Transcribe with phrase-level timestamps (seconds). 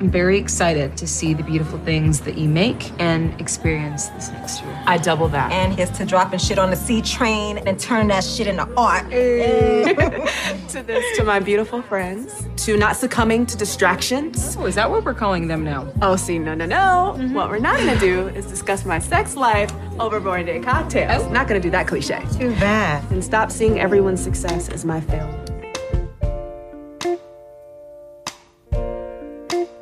[0.00, 4.62] I'm very excited to see the beautiful things that you make and experience this next
[4.62, 4.82] year.
[4.86, 5.52] I double that.
[5.52, 9.10] And here's to dropping shit on the C train and turn that shit into art.
[9.10, 14.56] to this, to my beautiful friends, to not succumbing to distractions.
[14.58, 15.92] Oh, is that what we're calling them now?
[16.00, 17.16] Oh, see, no, no, no.
[17.18, 17.34] Mm-hmm.
[17.34, 19.70] What we're not gonna do is discuss my sex life
[20.00, 21.24] over Born Day cocktails.
[21.24, 21.28] Oh.
[21.28, 22.24] Not gonna do that cliche.
[22.38, 23.04] Too bad.
[23.12, 25.49] And stop seeing everyone's success as my failure.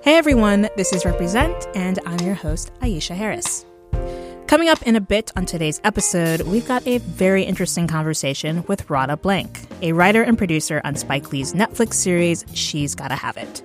[0.09, 3.67] Hey everyone, this is Represent, and I'm your host, Aisha Harris.
[4.47, 8.89] Coming up in a bit on today's episode, we've got a very interesting conversation with
[8.89, 13.63] Radha Blank, a writer and producer on Spike Lee's Netflix series, She's Gotta Have It.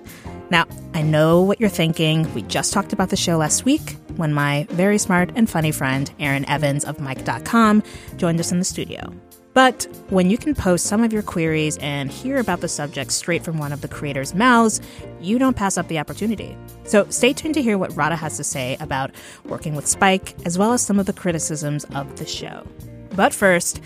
[0.50, 2.30] Now, I know what you're thinking.
[2.34, 6.12] We just talked about the show last week when my very smart and funny friend,
[6.20, 7.82] Aaron Evans of Mic.com,
[8.18, 9.14] joined us in the studio.
[9.54, 13.44] But when you can post some of your queries and hear about the subject straight
[13.44, 14.80] from one of the creators' mouths,
[15.20, 16.56] you don't pass up the opportunity.
[16.82, 19.12] So stay tuned to hear what Radha has to say about
[19.44, 22.66] working with Spike, as well as some of the criticisms of the show.
[23.10, 23.80] But first,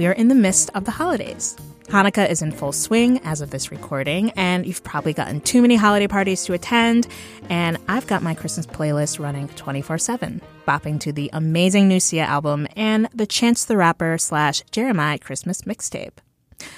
[0.00, 1.54] we are in the midst of the holidays.
[1.88, 5.76] Hanukkah is in full swing as of this recording, and you've probably gotten too many
[5.76, 7.06] holiday parties to attend.
[7.50, 12.24] And I've got my Christmas playlist running 24 7, bopping to the amazing new Sia
[12.24, 16.16] album and the Chance the Rapper slash Jeremih Christmas mixtape.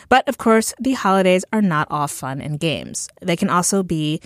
[0.08, 3.08] But of course, the holidays are not all fun and games.
[3.20, 4.20] They can also be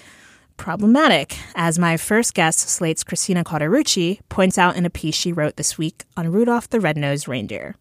[0.57, 5.57] problematic, as my first guest, Slate's Christina Cauterucci, points out in a piece she wrote
[5.57, 7.77] this week on Rudolph the Red-Nosed Reindeer.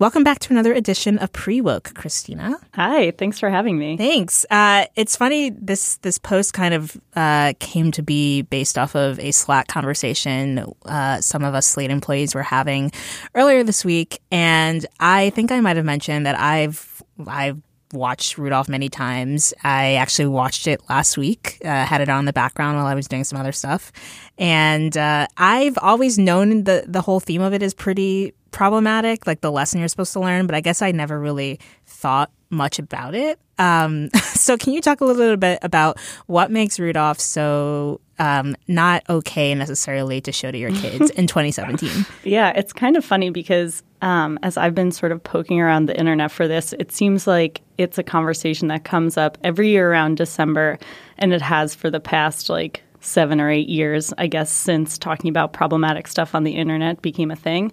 [0.00, 2.56] Welcome back to another edition of Pre-Woke, Christina.
[2.72, 3.98] Hi, thanks for having me.
[3.98, 4.46] Thanks.
[4.48, 9.20] Uh, it's funny this this post kind of uh, came to be based off of
[9.20, 12.92] a Slack conversation uh, some of us Slate employees were having
[13.34, 17.60] earlier this week, and I think I might have mentioned that I've I've
[17.92, 19.52] watched Rudolph many times.
[19.64, 23.06] I actually watched it last week, uh, had it on the background while I was
[23.06, 23.92] doing some other stuff.
[24.38, 29.40] And uh, I've always known the, the whole theme of it is pretty problematic, like
[29.40, 33.14] the lesson you're supposed to learn, but I guess I never really thought much about
[33.14, 33.38] it.
[33.58, 39.02] Um, so, can you talk a little bit about what makes Rudolph so um, not
[39.08, 42.06] okay necessarily to show to your kids in 2017?
[42.24, 45.98] Yeah, it's kind of funny because um, as I've been sort of poking around the
[45.98, 50.16] internet for this, it seems like it's a conversation that comes up every year around
[50.16, 50.78] December,
[51.18, 55.28] and it has for the past like seven or eight years, I guess, since talking
[55.30, 57.72] about problematic stuff on the internet became a thing.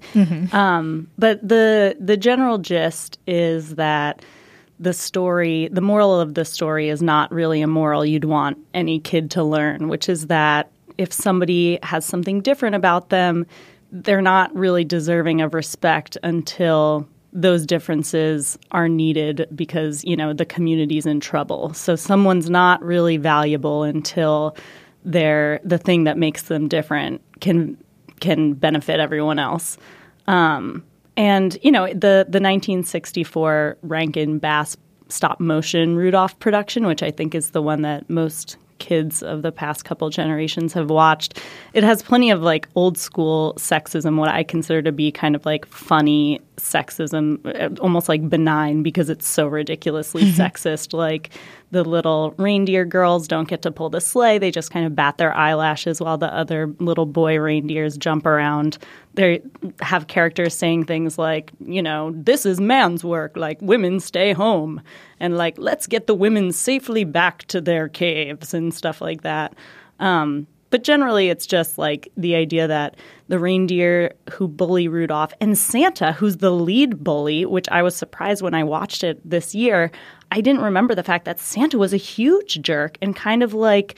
[0.54, 4.24] Um, but the the general gist is that
[4.80, 9.00] the story, the moral of the story, is not really a moral you'd want any
[9.00, 13.46] kid to learn, which is that if somebody has something different about them,
[13.92, 20.46] they're not really deserving of respect until those differences are needed because you know the
[20.46, 21.74] community's in trouble.
[21.74, 24.56] So someone's not really valuable until
[25.08, 27.78] they're the thing that makes them different can
[28.20, 29.78] can benefit everyone else.
[30.28, 30.84] Um,
[31.16, 34.78] and you know the the 1964 Rankin Bass
[35.10, 39.52] stop motion Rudolph production, which I think is the one that most kids of the
[39.52, 41.42] past couple generations have watched.
[41.74, 45.46] It has plenty of like old school sexism, what I consider to be kind of
[45.46, 50.94] like funny sexism, uh, almost like benign because it's so ridiculously sexist.
[50.94, 51.30] Like
[51.72, 55.18] the little reindeer girls don't get to pull the sleigh, they just kind of bat
[55.18, 58.78] their eyelashes while the other little boy reindeers jump around.
[59.14, 59.42] They
[59.82, 64.82] have characters saying things like, you know, this is man's work, like women stay home,
[65.20, 69.54] and like let's get the women safely back to their caves and stuff like that.
[70.00, 72.96] Um, but generally, it's just like the idea that
[73.28, 78.42] the reindeer who bully Rudolph and Santa, who's the lead bully, which I was surprised
[78.42, 79.92] when I watched it this year.
[80.32, 83.98] I didn't remember the fact that Santa was a huge jerk and kind of like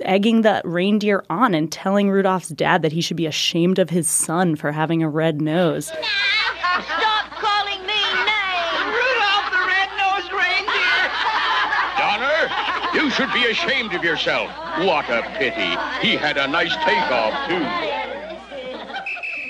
[0.00, 4.08] egging the reindeer on and telling Rudolph's dad that he should be ashamed of his
[4.08, 5.86] son for having a red nose.
[5.86, 7.94] Stop calling me
[8.24, 8.94] names!
[12.94, 14.48] You should be ashamed of yourself.
[14.78, 15.76] What a pity.
[16.06, 17.66] He had a nice takeoff, too.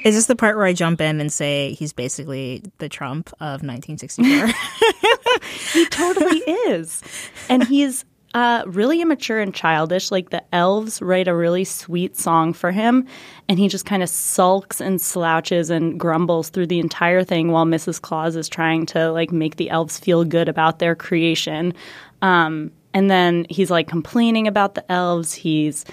[0.09, 3.63] Is this the part where I jump in and say he's basically the Trump of
[3.63, 4.47] 1964?
[5.73, 7.03] he totally is.
[7.51, 10.11] And he's uh, really immature and childish.
[10.11, 13.07] Like the elves write a really sweet song for him,
[13.51, 17.67] and he just kind of sulks and slouches and grumbles through the entire thing while
[17.67, 18.01] Mrs.
[18.01, 21.75] Claus is trying to like make the elves feel good about their creation.
[22.23, 25.35] Um, and then he's like complaining about the elves.
[25.35, 25.85] He's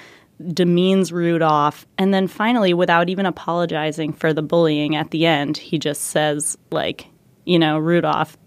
[0.54, 5.80] demeans Rudolph, and then finally, without even apologizing for the bullying at the end, he
[5.80, 7.08] just says like,
[7.46, 8.38] you know, Rudolph,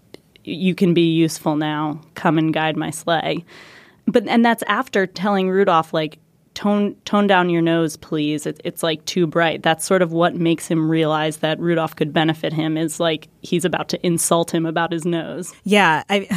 [0.43, 2.01] you can be useful now.
[2.15, 3.43] Come and guide my sleigh.
[4.05, 6.19] But and that's after telling Rudolph like
[6.59, 8.45] tone tone down your nose, please.
[8.45, 9.63] It, it's like too bright.
[9.63, 12.77] That's sort of what makes him realize that Rudolph could benefit him.
[12.77, 15.53] Is like he's about to insult him about his nose.
[15.63, 16.27] Yeah, I,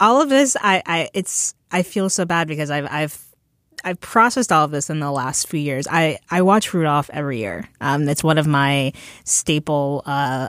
[0.00, 3.26] all of this, I, I, it's, I feel so bad because I've, I've.
[3.82, 5.86] I've processed all of this in the last few years.
[5.90, 7.66] I, I watch Rudolph every year.
[7.80, 8.92] Um, it's one of my
[9.24, 10.48] staple uh,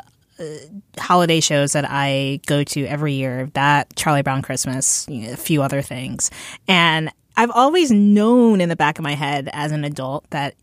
[1.00, 3.50] holiday shows that I go to every year.
[3.54, 6.30] That Charlie Brown Christmas, you know, a few other things,
[6.68, 10.56] and I've always known in the back of my head as an adult that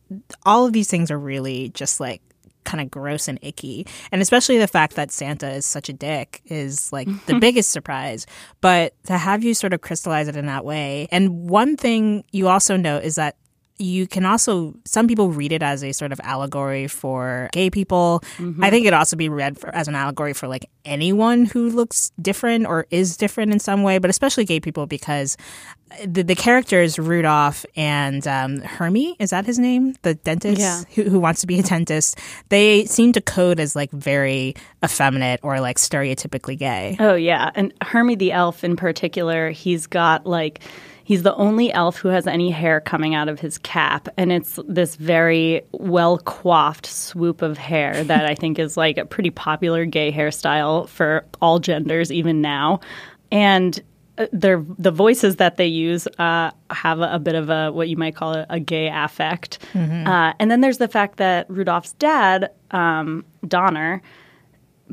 [0.44, 2.20] all of these things are really just like
[2.68, 3.86] kind of gross and icky.
[4.12, 8.26] And especially the fact that Santa is such a dick is like the biggest surprise.
[8.60, 11.08] But to have you sort of crystallize it in that way.
[11.10, 13.36] And one thing you also note is that
[13.78, 18.22] you can also some people read it as a sort of allegory for gay people.
[18.38, 18.62] Mm-hmm.
[18.62, 22.10] i think it also be read for, as an allegory for like anyone who looks
[22.20, 25.36] different or is different in some way but especially gay people because
[26.04, 29.16] the, the characters rudolph and um, hermie.
[29.18, 29.94] Is that his name?
[30.02, 30.82] The dentist yeah.
[30.94, 32.18] who, who wants to be a dentist.
[32.48, 34.54] They seem to code as like very
[34.84, 36.96] effeminate or like stereotypically gay.
[37.00, 37.50] Oh yeah.
[37.54, 40.60] And hermie the elf in particular he's got like
[41.08, 44.58] He's the only elf who has any hair coming out of his cap, and it's
[44.68, 49.86] this very well coiffed swoop of hair that I think is like a pretty popular
[49.86, 52.80] gay hairstyle for all genders, even now.
[53.32, 53.82] And
[54.18, 57.88] uh, their the voices that they use uh, have a, a, bit of a what
[57.88, 60.06] you might call a, a gay affect, mm-hmm.
[60.06, 64.02] uh, and then there's the fact that Rudolph's dad, um, Donner,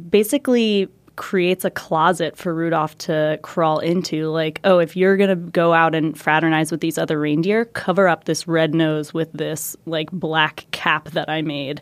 [0.09, 4.29] basically creates a closet for Rudolph to crawl into.
[4.29, 8.07] Like, oh, if you're going to go out and fraternize with these other reindeer, cover
[8.07, 11.81] up this red nose with this like black cap that I made.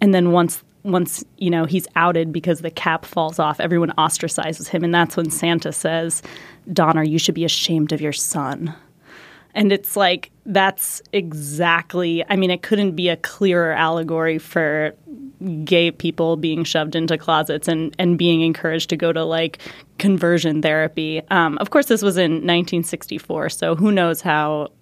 [0.00, 4.68] And then once once you know he's outed because the cap falls off, everyone ostracizes
[4.68, 6.22] him, and that's when Santa says,
[6.72, 8.74] "Donner, you should be ashamed of your son."
[9.54, 12.24] And it's like that's exactly.
[12.28, 14.94] I mean, it couldn't be a clearer allegory for
[15.64, 19.58] gay people being shoved into closets and, and being encouraged to go to like
[19.98, 21.22] conversion therapy.
[21.30, 24.72] Um, of course, this was in 1964, so who knows how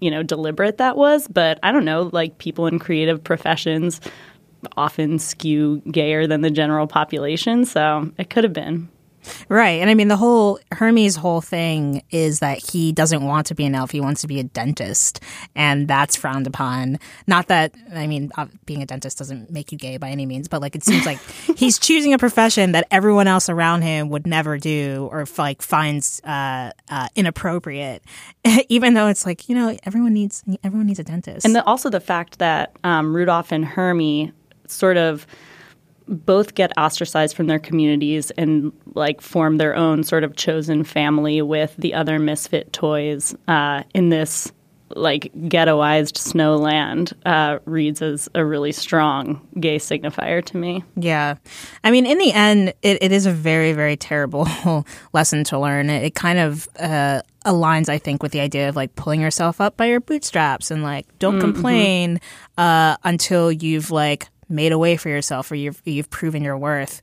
[0.00, 1.28] you know deliberate that was.
[1.28, 4.00] But I don't know, like people in creative professions
[4.76, 8.88] often skew gayer than the general population, so it could have been.
[9.48, 9.80] Right.
[9.80, 13.64] And I mean, the whole Hermie's whole thing is that he doesn't want to be
[13.64, 13.90] an elf.
[13.90, 15.20] He wants to be a dentist.
[15.54, 16.98] And that's frowned upon.
[17.26, 20.48] Not that, I mean, uh, being a dentist doesn't make you gay by any means,
[20.48, 21.18] but like it seems like
[21.56, 26.20] he's choosing a profession that everyone else around him would never do or like finds
[26.24, 28.02] uh, uh, inappropriate,
[28.68, 31.44] even though it's like, you know, everyone needs, everyone needs a dentist.
[31.44, 34.32] And the, also the fact that um, Rudolph and Hermie
[34.66, 35.26] sort of
[36.08, 41.42] both get ostracized from their communities and like form their own sort of chosen family
[41.42, 44.50] with the other misfit toys uh, in this
[44.96, 50.82] like ghettoized snowland uh, reads as a really strong gay signifier to me.
[50.96, 51.36] Yeah.
[51.84, 54.48] I mean, in the end, it, it is a very, very terrible
[55.12, 55.90] lesson to learn.
[55.90, 59.60] It, it kind of uh, aligns, I think, with the idea of like pulling yourself
[59.60, 61.52] up by your bootstraps and like don't mm-hmm.
[61.52, 62.20] complain
[62.56, 67.00] uh, until you've like made a way for yourself or you've you've proven your worth.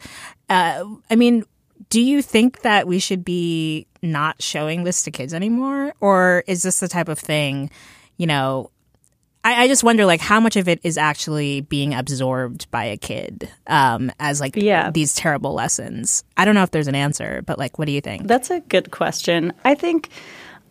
[0.50, 1.44] Uh, I mean,
[1.90, 6.64] do you think that we should be not showing this to kids anymore, or is
[6.64, 7.70] this the type of thing,
[8.18, 8.72] you know?
[9.44, 12.98] I, I just wonder, like, how much of it is actually being absorbed by a
[12.98, 14.90] kid um, as like yeah.
[14.90, 16.24] these terrible lessons.
[16.36, 18.28] I don't know if there's an answer, but like, what do you think?
[18.28, 19.54] That's a good question.
[19.64, 20.10] I think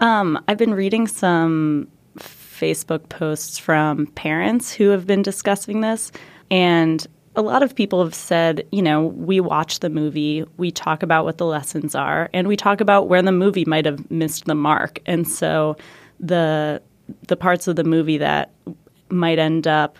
[0.00, 1.88] um, I've been reading some
[2.19, 6.11] Facebook posts from parents who have been discussing this
[6.54, 11.02] and a lot of people have said, you know, we watch the movie, we talk
[11.02, 14.44] about what the lessons are, and we talk about where the movie might have missed
[14.44, 15.00] the mark.
[15.04, 15.76] And so
[16.20, 16.80] the
[17.26, 18.52] the parts of the movie that
[19.08, 19.99] might end up,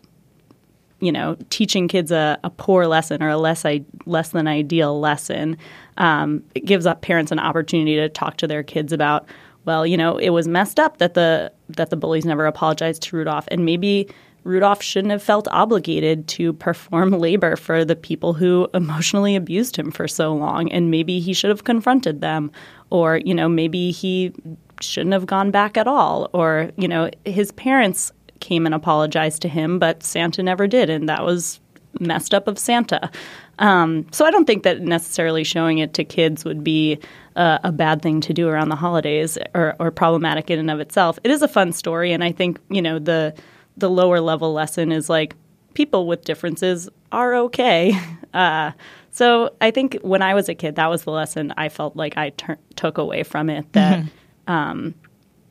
[1.01, 5.01] you know, teaching kids a, a poor lesson or a less I, less than ideal
[5.01, 5.59] lesson,
[5.99, 9.27] um, it gives up parents an opportunity to talk to their kids about
[9.65, 13.17] well, you know, it was messed up that the that the bullies never apologized to
[13.17, 14.09] Rudolph, and maybe
[14.45, 19.91] Rudolph shouldn't have felt obligated to perform labor for the people who emotionally abused him
[19.91, 22.53] for so long, and maybe he should have confronted them,
[22.91, 24.33] or you know, maybe he
[24.81, 29.49] shouldn't have gone back at all, or you know, his parents came and apologized to
[29.49, 31.61] him, but Santa never did, and that was
[32.01, 33.11] messed up of Santa.
[33.59, 36.99] Um, so I don't think that necessarily showing it to kids would be
[37.37, 40.81] uh, a bad thing to do around the holidays or, or problematic in and of
[40.81, 41.19] itself.
[41.25, 43.35] It is a fun story, and I think you know the
[43.77, 45.35] the lower level lesson is like
[45.75, 47.99] people with differences are okay.
[48.35, 48.73] Uh,
[49.13, 52.17] so I think when I was a kid, that was the lesson I felt like
[52.17, 53.73] I ter- took away from it.
[53.75, 54.53] That mm-hmm.
[54.53, 54.95] um,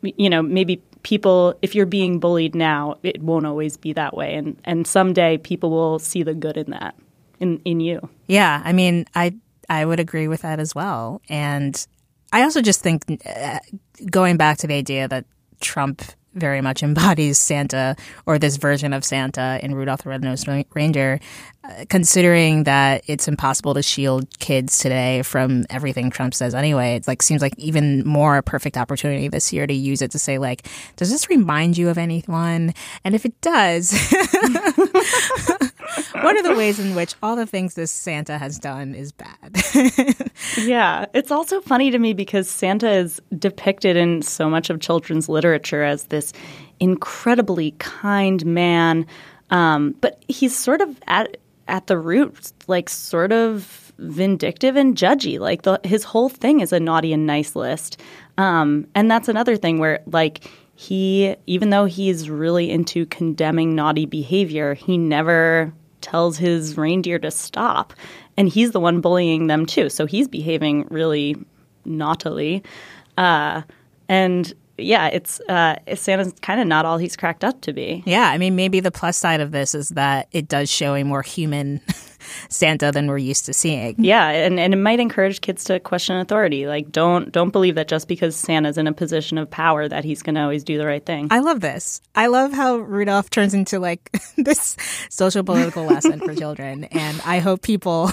[0.02, 4.36] you know maybe people if you're being bullied now, it won't always be that way,
[4.36, 6.96] and and someday people will see the good in that
[7.40, 8.10] in in you.
[8.28, 9.34] Yeah, I mean, I
[9.70, 11.88] I would agree with that as well, and
[12.34, 13.60] I also just think uh,
[14.12, 15.24] going back to the idea that
[15.62, 16.02] Trump
[16.34, 21.20] very much embodies Santa or this version of Santa in Rudolph the Red-Nosed Reindeer,
[21.90, 26.96] considering that it's impossible to shield kids today from everything Trump says anyway.
[26.96, 30.20] It like seems like even more a perfect opportunity this year to use it to
[30.20, 30.68] say like,
[30.98, 32.74] does this remind you of anyone?
[33.06, 33.92] And if it does,
[36.22, 39.56] what are the ways in which all the things this Santa has done is bad?
[40.58, 45.30] yeah, it's also funny to me because Santa is depicted in so much of children's
[45.30, 46.34] literature as this
[46.82, 49.06] incredibly kind man,
[49.50, 55.40] um, but he's sort of at at the root, like sort of vindictive and judgy.
[55.40, 58.00] Like the, his whole thing is a naughty and nice list,
[58.38, 64.06] um, and that's another thing where like he, even though he's really into condemning naughty
[64.06, 67.94] behavior, he never tells his reindeer to stop.
[68.36, 69.90] And he's the one bullying them too.
[69.90, 71.36] So he's behaving really
[71.86, 72.64] naughtily.
[73.18, 73.62] Uh,
[74.10, 78.04] and yeah, it's uh, Santa's kind of not all he's cracked up to be.
[78.06, 81.04] Yeah, I mean, maybe the plus side of this is that it does show a
[81.04, 81.82] more human
[82.50, 83.96] Santa than we're used to seeing.
[83.98, 86.66] Yeah, and, and it might encourage kids to question authority.
[86.68, 90.22] Like, don't don't believe that just because Santa's in a position of power that he's
[90.22, 91.28] going to always do the right thing.
[91.32, 92.02] I love this.
[92.16, 94.78] I love how Rudolph turns into like this
[95.10, 98.12] social political lesson for children, and I hope people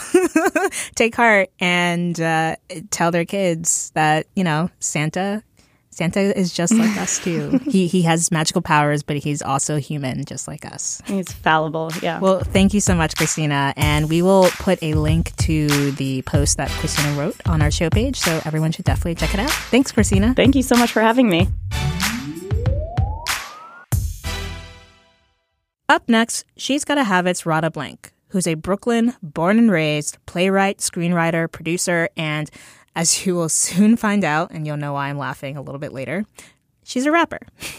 [0.95, 2.57] take heart and uh,
[2.90, 5.43] tell their kids that you know Santa
[5.92, 7.59] Santa is just like us too.
[7.68, 11.02] he he has magical powers, but he's also human, just like us.
[11.04, 11.90] He's fallible.
[12.00, 12.20] Yeah.
[12.20, 16.59] Well, thank you so much, Christina, and we will put a link to the post
[16.59, 19.50] that Christina wrote on our show page, so everyone should definitely check it out.
[19.50, 20.32] Thanks, Christina.
[20.35, 21.49] Thank you so much for having me.
[25.88, 30.25] Up next, she's got to have its Radha Blank, who's a Brooklyn born and raised
[30.25, 32.49] playwright, screenwriter, producer, and
[33.00, 35.95] as you will soon find out, and you'll know why I'm laughing a little bit
[35.95, 36.26] later,
[36.85, 37.40] she's a rapper.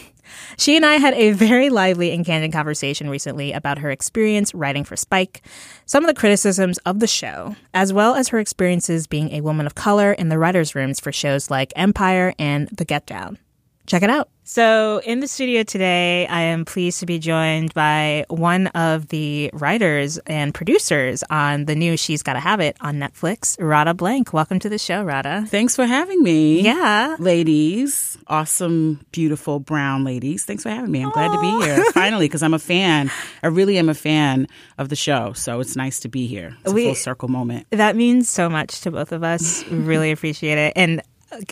[0.56, 4.82] She and I had a very lively and candid conversation recently about her experience writing
[4.82, 5.42] for Spike,
[5.84, 9.66] some of the criticisms of the show, as well as her experiences being a woman
[9.66, 13.38] of color in the writers' rooms for shows like Empire and The Get Down.
[13.86, 14.28] Check it out.
[14.44, 19.50] So, in the studio today, I am pleased to be joined by one of the
[19.52, 24.32] writers and producers on the new She's Gotta Have It on Netflix, Radha Blank.
[24.32, 25.46] Welcome to the show, Radha.
[25.48, 26.60] Thanks for having me.
[26.60, 27.16] Yeah.
[27.20, 30.44] Ladies, awesome, beautiful brown ladies.
[30.44, 31.02] Thanks for having me.
[31.02, 31.14] I'm Aww.
[31.14, 33.12] glad to be here finally because I'm a fan.
[33.44, 35.34] I really am a fan of the show.
[35.34, 36.56] So, it's nice to be here.
[36.64, 37.68] It's we, a full circle moment.
[37.70, 39.64] That means so much to both of us.
[39.68, 40.72] really appreciate it.
[40.74, 41.00] And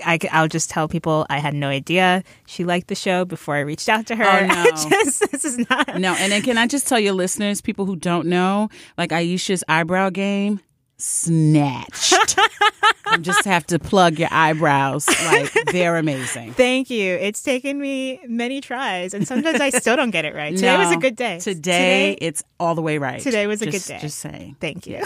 [0.04, 3.60] I, will just tell people I had no idea she liked the show before I
[3.60, 4.24] reached out to her.
[4.24, 4.64] Oh, no.
[4.70, 5.98] just, this is not.
[5.98, 8.68] No, and then can I just tell your listeners, people who don't know,
[8.98, 10.60] like Aisha's eyebrow game,
[11.00, 12.14] snatched.
[13.06, 15.08] I just have to plug your eyebrows.
[15.08, 16.52] Like, they're amazing.
[16.52, 17.14] Thank you.
[17.14, 20.54] It's taken me many tries, and sometimes I still don't get it right.
[20.54, 21.38] Today no, was a good day.
[21.40, 23.20] Today, today, it's all the way right.
[23.20, 24.00] Today was a just, good day.
[24.00, 24.56] Just saying.
[24.60, 25.02] Thank you.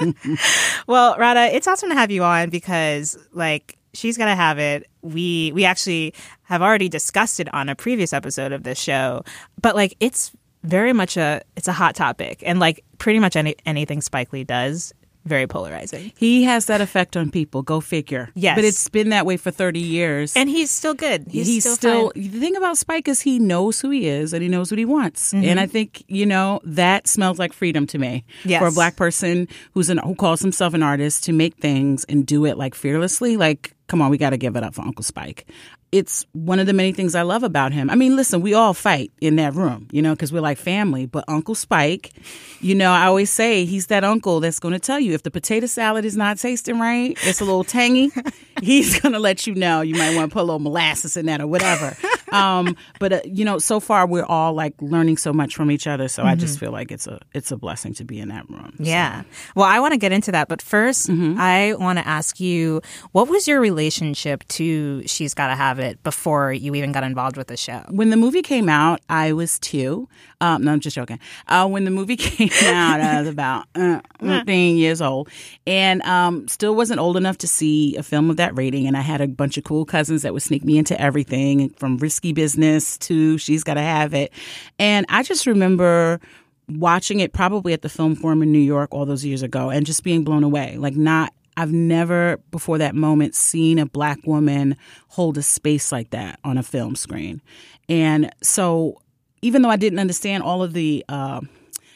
[0.86, 4.88] well, Radha, it's awesome to have you on because, like, she's gonna have it.
[5.02, 9.24] We we actually have already discussed it on a previous episode of this show,
[9.60, 10.32] but like it's
[10.62, 14.44] very much a it's a hot topic, and like pretty much any anything Spike Lee
[14.44, 14.92] does
[15.24, 16.12] very polarizing.
[16.16, 17.62] He has that effect on people.
[17.62, 18.30] Go figure.
[18.34, 21.26] Yes, but it's been that way for thirty years, and he's still good.
[21.28, 22.10] He's, he's still.
[22.10, 24.78] still the thing about Spike is he knows who he is and he knows what
[24.78, 25.44] he wants, mm-hmm.
[25.44, 28.24] and I think you know that smells like freedom to me.
[28.44, 28.60] Yes.
[28.60, 32.26] for a black person who's an who calls himself an artist to make things and
[32.26, 35.02] do it like fearlessly, like come on, we got to give it up for Uncle
[35.02, 35.46] Spike.
[35.92, 37.90] It's one of the many things I love about him.
[37.90, 41.06] I mean, listen, we all fight in that room, you know, because we're like family.
[41.06, 42.12] But Uncle Spike,
[42.60, 45.30] you know, I always say he's that uncle that's going to tell you if the
[45.30, 48.10] potato salad is not tasting right, it's a little tangy.
[48.62, 49.80] he's going to let you know.
[49.80, 51.96] You might want to put a little molasses in that or whatever.
[52.32, 55.86] Um, but uh, you know, so far we're all like learning so much from each
[55.86, 56.08] other.
[56.08, 56.30] So mm-hmm.
[56.30, 56.66] I just mm-hmm.
[56.66, 58.74] feel like it's a it's a blessing to be in that room.
[58.78, 59.22] Yeah.
[59.54, 61.40] Well, I want to get into that, but 1st mm-hmm.
[61.40, 62.82] I want to ask you,
[63.12, 67.48] what was your relationship to She's Gotta Have It before you even got involved with
[67.48, 67.84] the show?
[67.88, 70.08] When the movie came out, I was two.
[70.42, 71.18] Um, no, I'm just joking.
[71.48, 75.28] Uh, when the movie came out, I was about uh, 13 years old,
[75.66, 78.86] and um, still wasn't old enough to see a film of that rating.
[78.86, 81.98] And I had a bunch of cool cousins that would sneak me into everything from
[81.98, 84.32] risky business to she's got to have it.
[84.78, 86.20] And I just remember
[86.68, 89.84] watching it probably at the film forum in New York all those years ago and
[89.84, 90.76] just being blown away.
[90.76, 94.76] Like not I've never before that moment seen a black woman
[95.08, 97.42] hold a space like that on a film screen.
[97.88, 99.00] And so
[99.42, 101.40] even though I didn't understand all of the uh,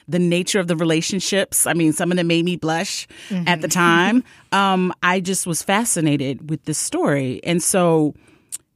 [0.09, 1.67] the nature of the relationships.
[1.67, 3.49] I mean, some of them made me blush mm-hmm.
[3.49, 4.23] at the time.
[4.53, 7.41] Um, I just was fascinated with this story.
[7.43, 8.15] And so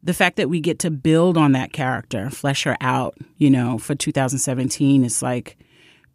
[0.02, 3.78] the fact that we get to build on that character, flesh her out, you know,
[3.78, 5.56] for 2017 is like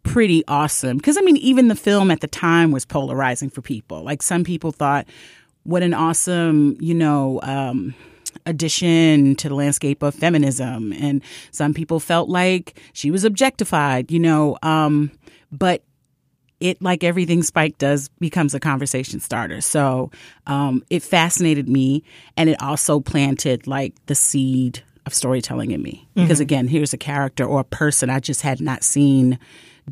[0.02, 0.96] pretty awesome.
[0.96, 4.02] Because, I mean, even the film at the time was polarizing for people.
[4.02, 5.06] Like, some people thought,
[5.64, 7.94] what an awesome, you know, um,
[8.46, 10.92] addition to the landscape of feminism.
[10.92, 14.56] And some people felt like she was objectified, you know.
[14.62, 15.10] Um,
[15.50, 15.82] but
[16.64, 19.60] it, like everything Spike does, becomes a conversation starter.
[19.60, 20.10] So
[20.46, 22.02] um, it fascinated me,
[22.36, 26.08] and it also planted like the seed of storytelling in me.
[26.14, 26.42] Because mm-hmm.
[26.42, 29.38] again, here's a character or a person I just had not seen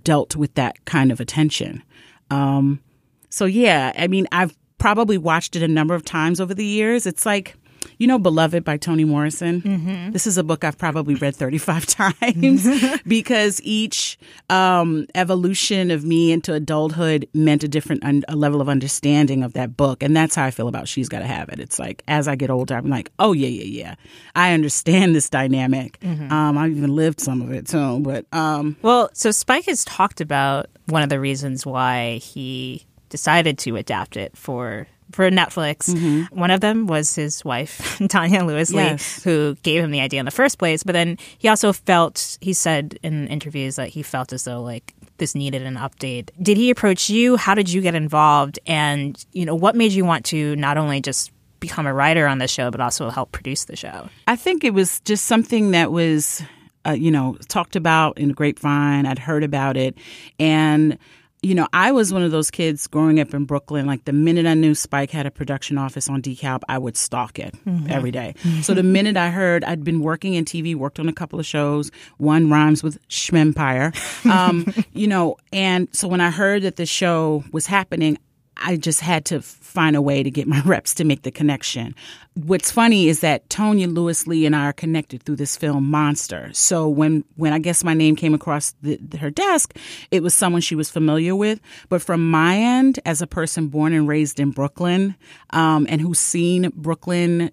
[0.02, 1.82] dealt with that kind of attention.
[2.30, 2.80] Um,
[3.28, 7.06] so yeah, I mean, I've probably watched it a number of times over the years.
[7.06, 7.54] It's like
[7.98, 9.62] you know Beloved by Toni Morrison?
[9.62, 10.10] Mm-hmm.
[10.12, 11.86] This is a book I've probably read 35
[12.22, 12.66] times
[13.06, 14.18] because each
[14.50, 19.52] um, evolution of me into adulthood meant a different un- a level of understanding of
[19.54, 20.02] that book.
[20.02, 21.60] And that's how I feel about She's Gotta Have It.
[21.60, 23.94] It's like as I get older, I'm like, oh, yeah, yeah, yeah.
[24.34, 25.98] I understand this dynamic.
[26.00, 26.32] Mm-hmm.
[26.32, 28.00] Um, I've even lived some of it too.
[28.00, 33.58] But um, well, so Spike has talked about one of the reasons why he decided
[33.58, 35.90] to adapt it for for Netflix.
[35.90, 36.36] Mm-hmm.
[36.38, 39.22] One of them was his wife, Tonya Lewis Lee, yes.
[39.22, 40.82] who gave him the idea in the first place.
[40.82, 44.94] But then he also felt, he said in interviews that he felt as though like
[45.18, 46.30] this needed an update.
[46.40, 47.36] Did he approach you?
[47.36, 48.58] How did you get involved?
[48.66, 52.38] And, you know, what made you want to not only just become a writer on
[52.38, 54.08] the show, but also help produce the show?
[54.26, 56.42] I think it was just something that was,
[56.84, 59.06] uh, you know, talked about in the grapevine.
[59.06, 59.96] I'd heard about it.
[60.40, 60.98] And,
[61.42, 63.84] you know, I was one of those kids growing up in Brooklyn.
[63.84, 67.40] Like the minute I knew Spike had a production office on DeKalb, I would stalk
[67.40, 67.90] it mm-hmm.
[67.90, 68.34] every day.
[68.62, 71.46] So the minute I heard I'd been working in TV, worked on a couple of
[71.46, 73.92] shows, one rhymes with Schmempire,
[74.24, 78.18] um, you know, and so when I heard that the show was happening,
[78.56, 81.94] I just had to find a way to get my reps to make the connection.
[82.34, 86.50] What's funny is that Tonya Lewis Lee and I are connected through this film Monster.
[86.52, 89.76] So when when I guess my name came across the, her desk,
[90.10, 91.60] it was someone she was familiar with.
[91.88, 95.14] But from my end, as a person born and raised in Brooklyn,
[95.50, 97.50] um, and who's seen Brooklyn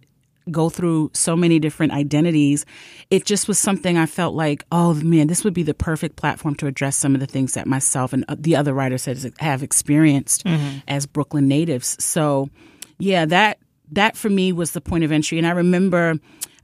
[0.51, 2.65] go through so many different identities,
[3.09, 6.55] it just was something I felt like, oh man, this would be the perfect platform
[6.55, 9.05] to address some of the things that myself and the other writers
[9.39, 10.79] have experienced mm-hmm.
[10.87, 12.01] as Brooklyn natives.
[12.03, 12.49] So,
[12.97, 13.59] yeah, that
[13.91, 15.37] that for me was the point of entry.
[15.37, 16.15] And I remember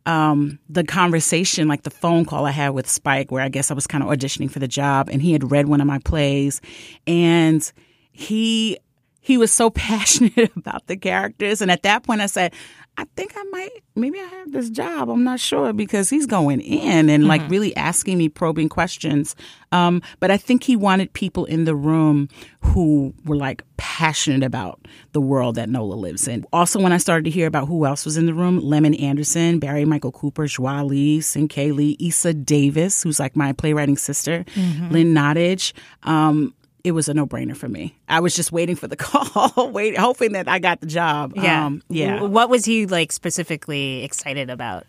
[0.05, 3.73] um, the conversation, like the phone call I had with Spike, where I guess I
[3.73, 6.61] was kind of auditioning for the job, and he had read one of my plays,
[7.07, 7.71] and
[8.11, 8.77] he
[9.19, 11.61] he was so passionate about the characters.
[11.61, 12.53] And at that point, I said,
[12.97, 15.09] I think I might, maybe I have this job.
[15.09, 17.51] I'm not sure because he's going in and like mm-hmm.
[17.51, 19.35] really asking me probing questions.
[19.73, 22.29] Um, but I think he wanted people in the room
[22.61, 26.45] who were like passionate about the world that Nola lives in.
[26.53, 29.59] Also, when I started to hear about who else was in the room, Lemon Andersen,
[29.59, 34.89] Barry Michael Cooper, Joie Lee, Cinqué Lee, Eisa Davis, who's like my playwriting sister, mm-hmm.
[34.91, 35.73] Lynn Nottage.
[36.03, 36.53] Um,
[36.85, 37.97] it was a no brainer for me.
[38.07, 41.33] I was just waiting for the call, wait, hoping that I got the job.
[41.35, 42.21] Yeah, um, yeah.
[42.21, 44.85] What was he like specifically excited about?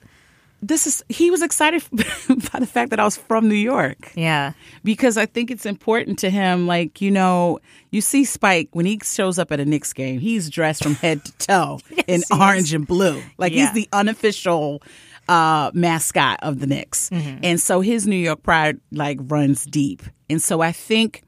[0.63, 4.13] This is he was excited by the fact that I was from New York.
[4.15, 4.53] Yeah,
[4.85, 6.67] because I think it's important to him.
[6.67, 10.51] Like you know, you see Spike when he shows up at a Knicks game, he's
[10.51, 12.75] dressed from head to toe yes, in orange is.
[12.75, 13.23] and blue.
[13.39, 13.67] Like yeah.
[13.67, 14.83] he's the unofficial
[15.29, 17.39] uh, mascot of the Knicks, mm-hmm.
[17.43, 20.03] and so his New York pride like runs deep.
[20.29, 21.23] And so I think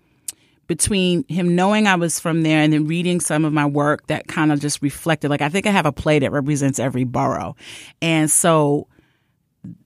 [0.69, 4.29] between him knowing I was from there and then reading some of my work that
[4.29, 7.57] kind of just reflected like I think I have a play that represents every borough.
[8.01, 8.87] And so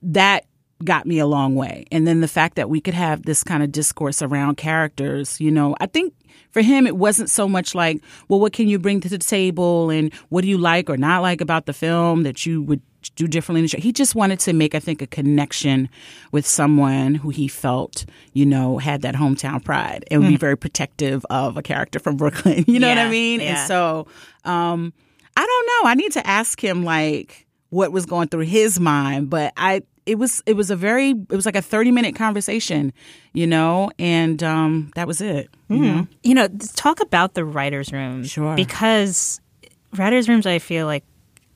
[0.03, 0.45] that
[0.83, 1.85] got me a long way.
[1.91, 5.49] And then the fact that we could have this kind of discourse around characters, you
[5.49, 6.13] know, I think
[6.51, 9.89] for him it wasn't so much like, well, what can you bring to the table
[9.89, 12.81] and what do you like or not like about the film that you would
[13.15, 13.77] do differently in the show.
[13.79, 15.89] He just wanted to make, I think, a connection
[16.31, 20.57] with someone who he felt, you know, had that hometown pride and would be very
[20.57, 22.65] protective of a character from Brooklyn.
[22.73, 23.39] You know what I mean?
[23.39, 23.59] yeah.
[23.59, 24.07] And so,
[24.45, 24.93] um,
[25.37, 25.89] I don't know.
[25.89, 30.17] I need to ask him like what was going through his mind, but I it
[30.19, 32.93] was it was a very it was like a 30 minute conversation,
[33.33, 35.49] you know, and um that was it.
[35.69, 36.07] You know?
[36.21, 38.23] you know, talk about the writers' room.
[38.25, 38.55] Sure.
[38.55, 39.41] Because
[39.95, 41.03] writers' rooms, I feel like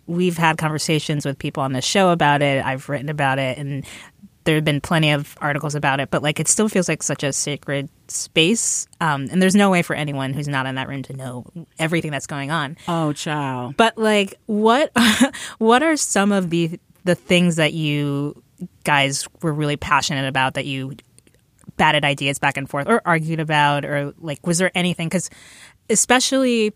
[0.07, 2.65] we've had conversations with people on this show about it.
[2.65, 3.85] I've written about it, and
[4.45, 6.09] there have been plenty of articles about it.
[6.09, 9.81] But like, it still feels like such a sacred space, um, and there's no way
[9.81, 11.45] for anyone who's not in that room to know
[11.77, 12.77] everything that's going on.
[12.87, 13.77] Oh, child.
[13.77, 14.91] But like, what
[15.57, 18.41] what are some of the the things that you
[18.83, 20.95] guys were really passionate about that you
[21.77, 25.07] batted ideas back and forth or argued about, or like, was there anything?
[25.07, 25.29] Because
[25.89, 26.73] especially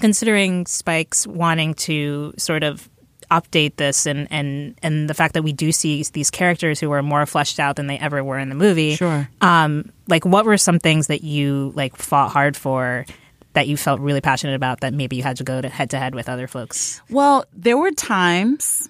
[0.00, 2.88] considering Spike's wanting to sort of
[3.30, 7.02] update this and and and the fact that we do see these characters who are
[7.02, 9.28] more fleshed out than they ever were in the movie Sure.
[9.42, 13.04] um like what were some things that you like fought hard for
[13.52, 15.98] that you felt really passionate about that maybe you had to go to head to
[15.98, 18.88] head with other folks Well, there were times,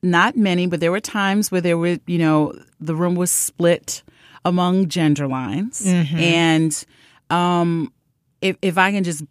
[0.00, 4.02] not many, but there were times where there were, you know, the room was split
[4.44, 5.82] among gender lines.
[5.86, 6.84] And
[7.30, 7.92] um,
[8.42, 9.24] if, if I can just,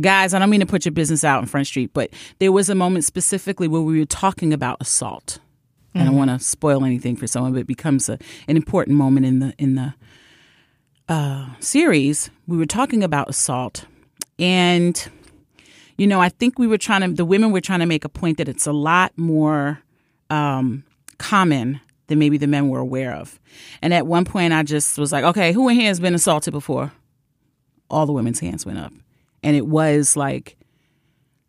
[0.00, 2.68] guys, I don't mean to put your business out in Front Street, but there was
[2.68, 5.40] a moment specifically where we were talking about assault.
[5.94, 8.96] and I don't want to spoil anything for someone, but it becomes a, an important
[8.96, 9.94] moment in the in the
[11.08, 12.30] uh, series.
[12.46, 13.86] We were talking about assault,
[14.38, 15.10] and
[15.96, 18.08] you know, I think we were trying to, the women were trying to make a
[18.08, 19.80] point that it's a lot more
[20.28, 20.84] um,
[21.16, 23.40] common than maybe the men were aware of.
[23.82, 26.52] And at one point, I just was like, okay, who in here has been assaulted
[26.52, 26.92] before?
[27.90, 28.92] All the women's hands went up.
[29.42, 30.56] And it was like,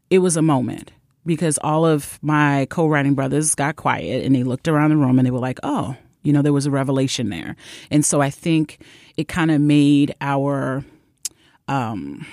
[0.09, 0.91] it was a moment
[1.25, 5.19] because all of my co writing brothers got quiet and they looked around the room
[5.19, 7.55] and they were like, oh, you know, there was a revelation there.
[7.91, 8.83] And so I think
[9.17, 10.83] it kind of made our,
[11.67, 12.25] um,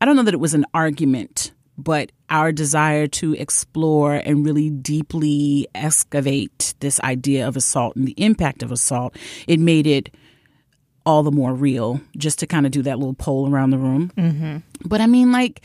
[0.00, 4.70] I don't know that it was an argument, but our desire to explore and really
[4.70, 10.14] deeply excavate this idea of assault and the impact of assault, it made it
[11.04, 14.12] all the more real just to kind of do that little poll around the room.
[14.16, 14.56] Mm-hmm.
[14.86, 15.64] But I mean, like,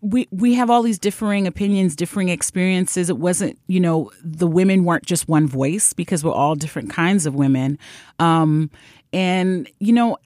[0.00, 3.08] we we have all these differing opinions, differing experiences.
[3.08, 7.26] It wasn't, you know, the women weren't just one voice because we're all different kinds
[7.26, 7.78] of women.
[8.18, 8.70] Um,
[9.12, 10.18] and you know,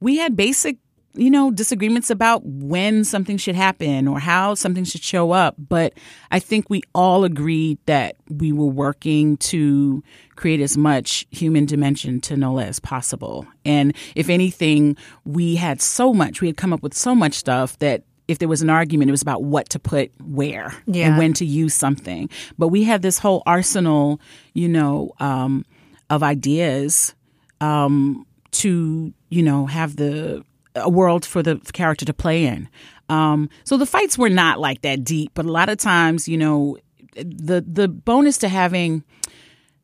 [0.00, 0.78] we had basic,
[1.16, 5.54] you know, disagreements about when something should happen or how something should show up.
[5.58, 5.92] But
[6.30, 10.02] I think we all agreed that we were working to
[10.34, 13.46] create as much human dimension to Nola as possible.
[13.64, 17.78] And if anything, we had so much, we had come up with so much stuff
[17.78, 21.08] that if there was an argument, it was about what to put where Yeah.
[21.08, 22.28] and when to use something.
[22.58, 24.20] But we had this whole arsenal,
[24.54, 25.64] you know, um,
[26.10, 27.14] of ideas
[27.60, 30.42] um, to, you know, have the
[30.74, 32.68] a world for the character to play in.
[33.08, 36.36] Um, so the fights were not like that deep, but a lot of times, you
[36.36, 36.78] know,
[37.14, 39.04] the the bonus to having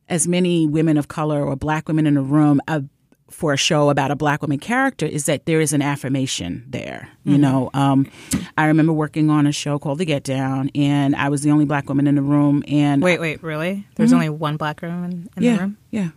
[0.09, 2.81] as many women of color or black women in a room uh,
[3.29, 7.09] for a show about a black woman character is that there is an affirmation there.
[7.23, 8.11] You know, um,
[8.57, 11.63] I remember working on a show called The Get Down, and I was the only
[11.63, 12.63] black woman in the room.
[12.67, 16.09] And wait wait really there's only one black woman in yeah, the room yeah,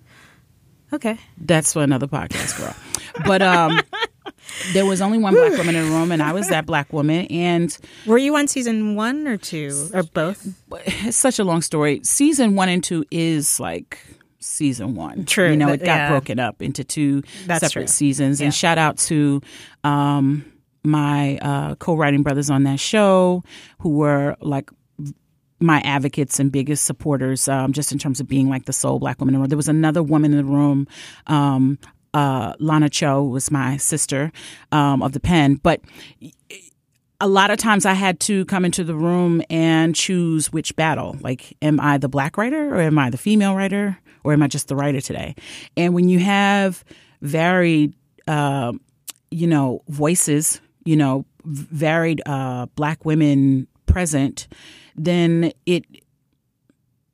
[0.92, 2.74] okay that's for another podcast, girl.
[3.24, 3.80] but um,
[4.72, 7.26] there was only one black woman in the room, and I was that black woman.
[7.26, 10.46] And were you on season one or two or both
[10.86, 12.00] it's such a long story.
[12.02, 13.98] Season one and two is like
[14.40, 15.24] season one.
[15.24, 15.50] True.
[15.50, 16.08] You know, it got yeah.
[16.10, 17.88] broken up into two That's separate true.
[17.88, 18.40] seasons.
[18.40, 18.46] Yeah.
[18.46, 19.40] And shout out to
[19.82, 20.44] um,
[20.84, 23.42] my uh, co-writing brothers on that show
[23.78, 24.70] who were like
[25.60, 29.18] my advocates and biggest supporters, um, just in terms of being like the sole black
[29.20, 29.48] woman in the room.
[29.48, 30.86] There was another woman in the room.
[31.26, 31.78] Um,
[32.14, 34.32] uh, Lana Cho was my sister
[34.72, 35.80] um, of the pen, but
[37.20, 41.16] a lot of times I had to come into the room and choose which battle.
[41.20, 44.46] Like, am I the black writer or am I the female writer or am I
[44.46, 45.34] just the writer today?
[45.76, 46.84] And when you have
[47.20, 47.94] varied,
[48.28, 48.72] uh,
[49.30, 54.48] you know, voices, you know, varied uh, black women present,
[54.96, 55.84] then it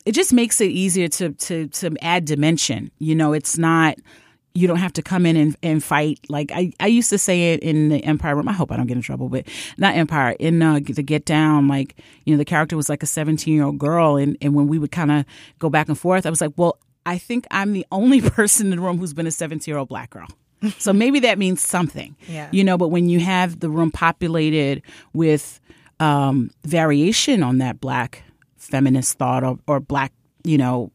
[0.07, 2.91] it just makes it easier to to to add dimension.
[2.99, 3.97] You know, it's not
[4.55, 6.19] you don't have to come in and, and fight.
[6.29, 8.49] Like I, I used to say it in the Empire room.
[8.49, 9.47] I hope I don't get in trouble, but
[9.79, 10.35] not Empire.
[10.41, 13.65] In uh, the Get Down, like you know, the character was like a seventeen year
[13.65, 15.25] old girl, and and when we would kind of
[15.59, 18.71] go back and forth, I was like, well, I think I'm the only person in
[18.79, 20.27] the room who's been a seventeen year old black girl.
[20.79, 22.49] so maybe that means something, Yeah.
[22.53, 22.77] you know.
[22.77, 24.83] But when you have the room populated
[25.15, 25.59] with
[26.01, 28.25] um, variation on that black
[28.57, 30.13] feminist thought or, or black,
[30.45, 30.91] you know,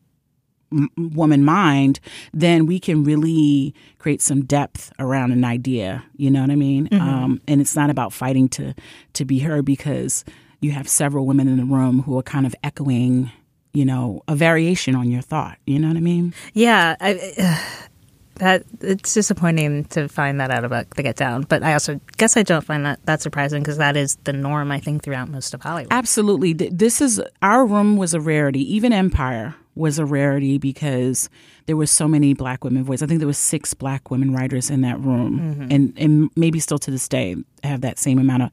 [0.71, 1.99] m- woman mind,
[2.33, 6.03] then we can really create some depth around an idea.
[6.15, 6.89] You know what I mean?
[6.93, 8.73] Um, and it's not about fighting to
[9.13, 10.25] to be heard because
[10.61, 13.31] you have several women in the room who are kind of echoing,
[13.73, 15.57] you know, a variation on your thought.
[15.65, 16.33] You know what I mean?
[16.53, 17.61] Yeah, I,
[18.35, 22.35] that it's disappointing to find that out about the Get Down, but I also guess
[22.35, 25.53] I don't find that that surprising because that is the norm I think throughout most
[25.53, 25.91] of Hollywood.
[25.91, 26.53] Absolutely.
[26.53, 28.61] This is our room was a rarity.
[28.75, 31.29] Even Empire was a rarity because
[31.65, 33.03] there were so many black women voices.
[33.03, 36.79] I think there was six black women writers in that room, and and maybe still
[36.79, 38.51] to this day have that same amount of.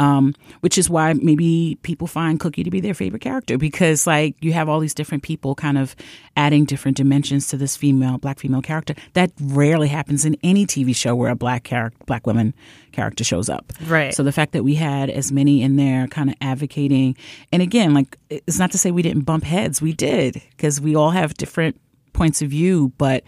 [0.00, 4.36] Um, which is why maybe people find Cookie to be their favorite character because like
[4.40, 5.96] you have all these different people kind of
[6.36, 10.94] adding different dimensions to this female black female character that rarely happens in any TV
[10.94, 12.54] show where a black character black woman
[12.98, 13.72] character shows up.
[13.86, 14.12] Right.
[14.12, 17.16] So the fact that we had as many in there kind of advocating
[17.52, 20.96] and again like it's not to say we didn't bump heads we did because we
[20.96, 21.80] all have different
[22.12, 23.22] points of view but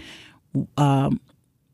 [0.77, 1.21] um,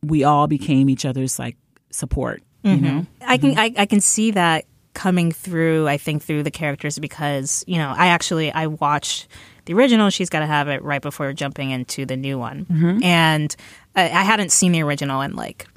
[0.03, 1.57] we all became each other's like
[1.91, 2.85] support you mm-hmm.
[2.85, 3.61] know I can mm-hmm.
[3.61, 5.87] I, I can see that coming through.
[5.87, 9.29] I think through the characters because you know I actually I watched
[9.67, 10.11] the original.
[10.11, 13.05] She's got to have it right before jumping into the new one, mm-hmm.
[13.05, 13.55] and
[13.95, 15.69] I, I hadn't seen the original in like.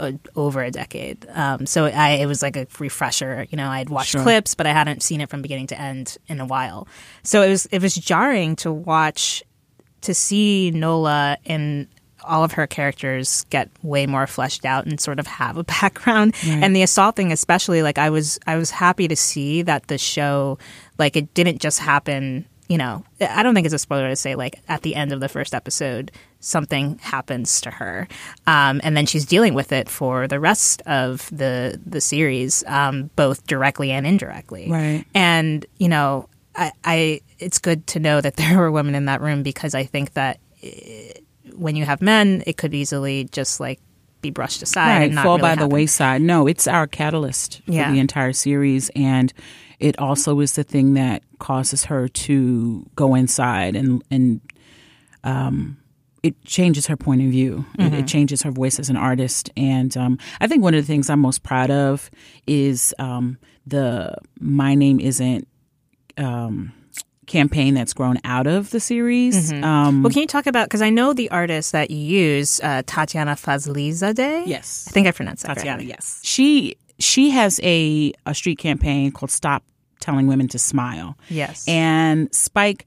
[0.00, 3.46] Uh, over a decade, um, so I it was like a refresher.
[3.50, 4.22] You know, I had watched Sure.
[4.22, 6.88] clips, but I hadn't seen it from beginning to end in a while.
[7.22, 9.42] So it was it was jarring to watch
[10.02, 11.86] to see Nola and
[12.24, 16.34] all of her characters get way more fleshed out and sort of have a background.
[16.46, 19.98] And the assault thing especially like I was I was happy to see that the
[19.98, 20.58] show
[20.98, 23.04] like it didn't just happen, you know.
[23.20, 25.54] I don't think it's a spoiler to say like at the end of the first
[25.54, 26.10] episode
[26.40, 28.08] something happens to her.
[28.46, 33.10] Um, and then she's dealing with it for the rest of the the series um,
[33.16, 34.70] both directly and indirectly.
[34.70, 35.04] Right.
[35.14, 39.20] And you know, I, I it's good to know that there were women in that
[39.20, 41.12] room because I think that eh,
[41.54, 43.80] when you have men, it could easily just like
[44.22, 47.62] be brushed aside right and not fall really by the wayside no it's our catalyst
[47.64, 47.90] for Yeah.
[47.90, 49.32] the entire series and
[49.78, 54.42] it also is the thing that causes her to go inside and and
[55.24, 55.78] um
[56.22, 57.64] it changes her point of view.
[57.78, 60.86] It, it changes her voice as an artist, and um, I think one of the
[60.86, 62.10] things I'm most proud of
[62.46, 65.46] is um, the "My Name Isn't"
[66.18, 66.72] um,
[67.26, 69.52] campaign that's grown out of the series.
[69.52, 72.82] Um, Well, can you talk about because I know the artist that you use, uh,
[72.86, 74.46] Tatiana Fazlizadeh.
[74.46, 74.86] Yes.
[74.88, 75.90] I think I pronounced that Tatiana, correctly.
[75.90, 76.20] yes.
[76.24, 79.62] She she has a a street campaign called Stop
[80.00, 81.16] Telling Women to Smile.
[81.28, 81.66] Yes.
[81.68, 82.86] And Spike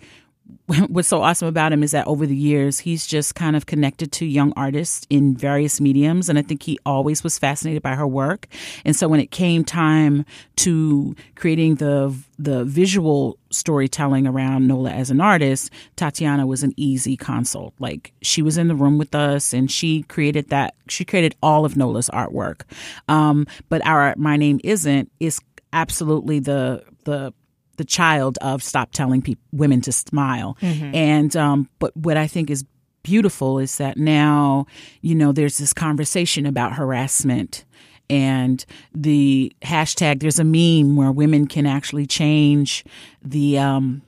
[0.87, 4.11] what's so awesome about him is that over the years he's just kind of connected
[4.11, 8.07] to young artists in various mediums and I think he always was fascinated by her
[8.07, 8.47] work.
[8.85, 10.25] And so when it came time
[10.57, 17.15] to creating the the visual storytelling around Nola as an artist, Tatiana was an easy
[17.15, 17.73] consult.
[17.79, 21.65] Like she was in the room with us and she created that she created all
[21.65, 22.61] of Nola's artwork.
[23.07, 25.39] Um, but our My Name Isn't is
[25.73, 27.33] absolutely the the
[27.77, 30.57] the child of stop telling peop women to smile.
[30.93, 32.65] And um, but what I think is
[33.03, 34.65] beautiful is that now
[35.01, 37.65] you know there's this conversation about harassment
[38.09, 40.19] and the hashtag.
[40.19, 42.83] There's a meme where women can actually change
[43.21, 43.57] the.
[43.59, 44.01] Um,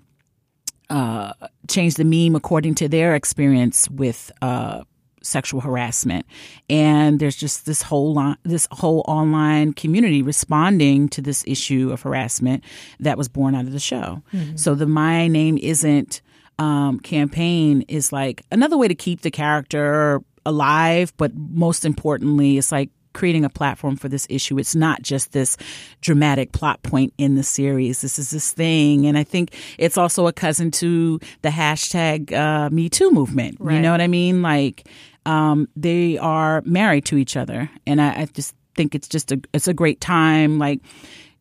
[0.88, 1.34] uh,
[1.68, 4.84] change the meme according to their experience with uh,
[5.26, 6.26] sexual harassment,
[6.70, 12.02] and there's just this whole line, this whole online community responding to this issue of
[12.02, 12.64] harassment
[13.00, 14.22] that was born out of the show.
[14.56, 16.22] So the "My Name Isn't"
[16.60, 22.72] um, campaign is like another way to keep the character alive, but most importantly, it's
[22.72, 24.60] like creating a platform for this issue.
[24.60, 25.58] It's not just this
[26.02, 28.02] dramatic plot point in the series.
[28.02, 29.08] This is this thing.
[29.08, 33.58] And I think it's also a cousin to the hashtag uh, Me Too movement.
[33.76, 34.42] You know what I mean?
[34.42, 34.88] Like
[35.26, 37.70] um, they are married to each other.
[37.86, 40.82] And I, I just think it's just a, it's a great time like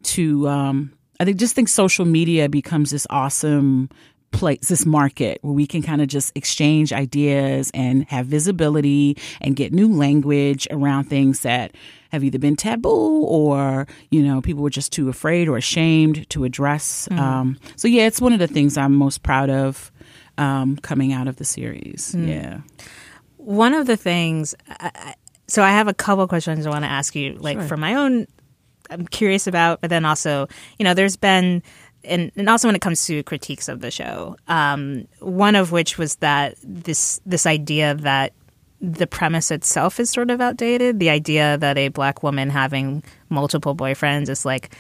[0.05, 3.89] to, um, I think just think social media becomes this awesome
[4.33, 9.55] place, this market where we can kind of just exchange ideas and have visibility and
[9.55, 11.75] get new language around things that
[12.11, 16.45] have either been taboo or, you know, people were just too afraid or ashamed to
[16.45, 17.09] address.
[17.13, 19.93] Um, so, yeah, it's one of the things I'm most proud of
[20.37, 22.15] um, coming out of the series.
[22.19, 22.61] Yeah.
[23.45, 25.15] One of the things, I,
[25.47, 27.69] so I have a couple questions I want to ask you, like Sure.
[27.69, 28.27] for my own,
[28.91, 31.63] I'm curious about, but then also, you know, there's been,
[32.05, 35.97] and, and also when it comes to critiques of the show, um, one of which
[35.99, 38.33] was that this this idea that
[38.81, 41.01] the premise itself is sort of outdated.
[41.01, 44.77] The idea that a black woman having multiple boyfriends is like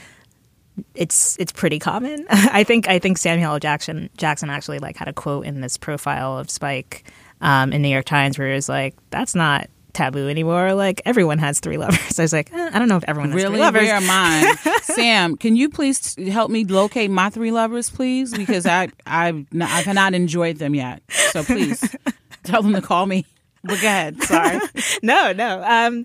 [0.94, 2.26] it's it's pretty common.
[2.30, 6.36] I think I think Samuel Jackson Jackson actually like had a quote in this profile
[6.36, 7.10] of Spike
[7.44, 10.74] um, in New York Times where he was like, "That's not taboo anymore.
[10.74, 13.36] Like everyone has three lovers." I was like, eh, I don't know if everyone has
[13.42, 13.54] Really?
[13.54, 13.82] three lovers.
[13.84, 14.56] Where are mine?
[14.82, 18.36] Sam, can you please t- help me locate my three lovers, please?
[18.36, 21.02] Because I I've not, I've not enjoyed them yet.
[21.08, 21.80] So please
[22.42, 23.24] tell them to call me.
[23.62, 24.22] But go ahead.
[24.24, 24.58] Sorry.
[25.02, 25.62] no, no.
[25.64, 26.04] Um,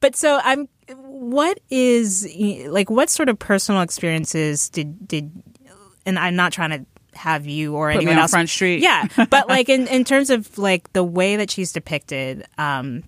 [0.00, 0.68] but so I'm.
[0.98, 2.28] What is
[2.68, 2.90] like?
[2.90, 5.32] What sort of personal experiences did did?
[6.04, 8.82] And I'm not trying to have you or Put anyone on else Front Street.
[8.82, 13.04] Yeah, but like in in terms of like the way that she's depicted, um,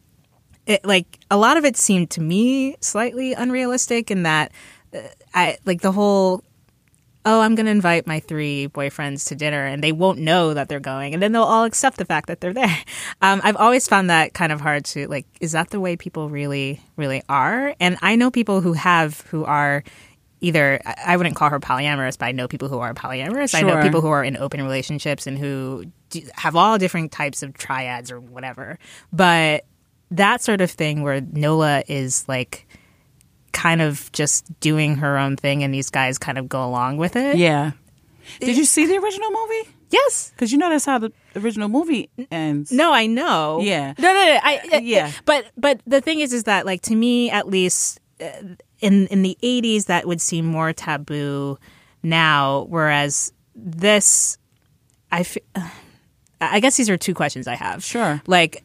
[0.67, 4.53] it like a lot of it seemed to me slightly unrealistic in that
[4.95, 5.01] uh,
[5.35, 6.43] I like the whole
[7.29, 10.71] oh, I'm going to invite my three boyfriends to dinner and they won't know that
[10.71, 11.13] they're going.
[11.13, 12.77] And then they'll all accept the fact that they're there.
[13.21, 16.31] Um, I've always found that kind of hard to, like, is that the way people
[16.31, 17.75] really, really are?
[17.81, 19.83] And I know people who have, who are
[20.41, 23.55] either, I wouldn't call her polyamorous, but I know people who are polyamorous.
[23.55, 27.43] I know people who are in open relationships and who do, have all different types
[27.43, 28.79] of triads or whatever.
[29.13, 29.65] But
[30.11, 32.67] that sort of thing where Nola is like,
[33.53, 37.17] kind of just doing her own thing and these guys kind of go along with
[37.17, 37.37] it.
[37.37, 37.73] Yeah.
[38.41, 39.69] Did you see the original movie?
[39.91, 40.31] Yes.
[40.35, 42.71] Because you know that's how the original movie ends.
[42.71, 43.59] No, I know.
[43.61, 43.95] Yeah.
[43.99, 44.39] No, no, no.
[44.43, 45.11] I, I- Yeah.
[45.25, 48.27] But but the thing is, is that like to me at least uh,
[48.81, 51.59] in in the '80s that would seem more taboo
[52.03, 54.39] now, whereas this,
[55.13, 55.21] I.
[55.21, 55.37] f-
[56.41, 57.83] I guess these are two questions I have.
[57.83, 58.23] Sure.
[58.29, 58.63] Like,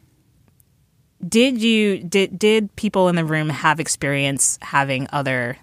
[1.26, 5.56] did you did did people in the room have experience having other,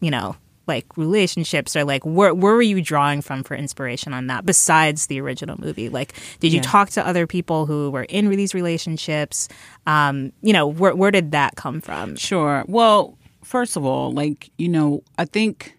[0.00, 0.36] you know,
[0.68, 5.06] like relationships or like where where were you drawing from for inspiration on that besides
[5.06, 5.88] the original movie?
[5.88, 6.62] Like, did you Yeah.
[6.70, 9.48] talk to other people who were in these relationships?
[9.86, 12.14] Um, you know, where where did that come from?
[12.16, 12.64] Sure.
[12.68, 13.16] Well,
[13.46, 15.78] first of all, like, you know, I think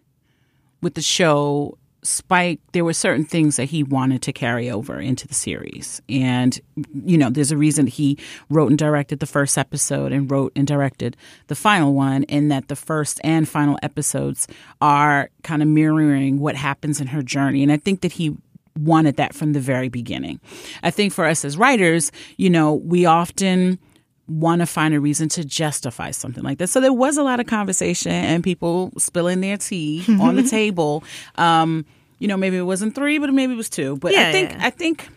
[0.81, 5.27] with the show, Spike, there were certain things that he wanted to carry over into
[5.27, 6.01] the series.
[6.07, 6.57] And,
[7.03, 8.17] you know, there's a reason he
[8.49, 12.69] wrote and directed the first episode and wrote and directed the final one, and that
[12.69, 14.47] the first and final episodes
[14.79, 17.63] are kind of mirroring what happens in her journey.
[17.63, 18.37] And I think that he
[18.79, 20.39] wanted that from the very beginning.
[20.83, 23.79] I think for us as writers, you know, we often
[24.27, 26.71] want to find a reason to justify something like this.
[26.71, 31.03] So there was a lot of conversation and people spilling their tea on the table.
[31.35, 31.85] Um,
[32.19, 33.97] you know, maybe it wasn't three, but maybe it was two.
[33.97, 34.59] But Yeah, I think yeah.
[34.61, 35.09] I think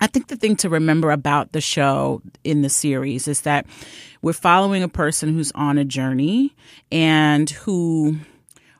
[0.00, 3.66] I think the thing to remember about the show in the series is that
[4.22, 6.54] we're following a person who's on a journey
[6.92, 8.18] and who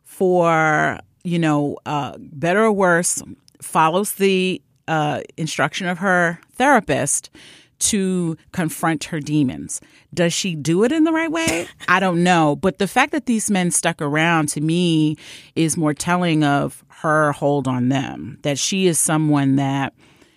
[0.05, 3.23] for you know uh, better or worse
[3.61, 7.31] follows the uh, instruction of her therapist
[7.79, 9.81] to confront her demons.
[10.13, 11.69] Does she do it in the right way?
[11.89, 12.57] I don't know.
[12.57, 15.17] But the fact that these men stuck around to me
[15.55, 18.39] is more telling of her hold on them.
[18.43, 19.95] That she is someone that,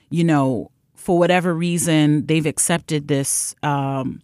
[0.09, 3.55] you know, for whatever reason, they've accepted this.
[3.63, 4.21] Um,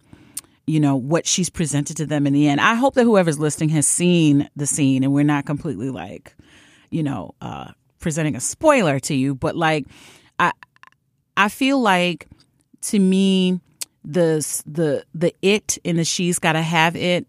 [0.68, 2.60] you know what she's presented to them in the end.
[2.60, 6.36] I hope that whoever's listening has seen the scene, and we're not completely like,
[6.90, 9.34] you know, uh, presenting a spoiler to you.
[9.34, 9.86] But like,
[10.38, 10.52] I
[11.38, 12.28] I feel like
[12.82, 13.60] to me
[14.04, 17.26] the the the it and the she's got to have it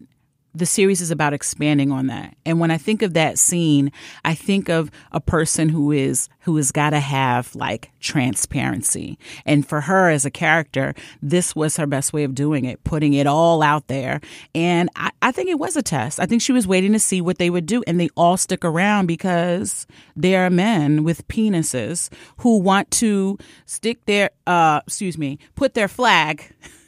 [0.54, 2.36] the series is about expanding on that.
[2.44, 3.92] And when i think of that scene
[4.24, 9.18] i think of a person who is who has got to have like transparency.
[9.44, 13.14] And for her as a character this was her best way of doing it putting
[13.14, 14.20] it all out there.
[14.54, 16.18] And i, I think it was a test.
[16.18, 17.82] I think she was waiting to see what they would do.
[17.86, 19.86] And they all stick around because
[20.16, 25.88] they are men with penises who want to stick their uh excuse me put their
[25.88, 26.54] flag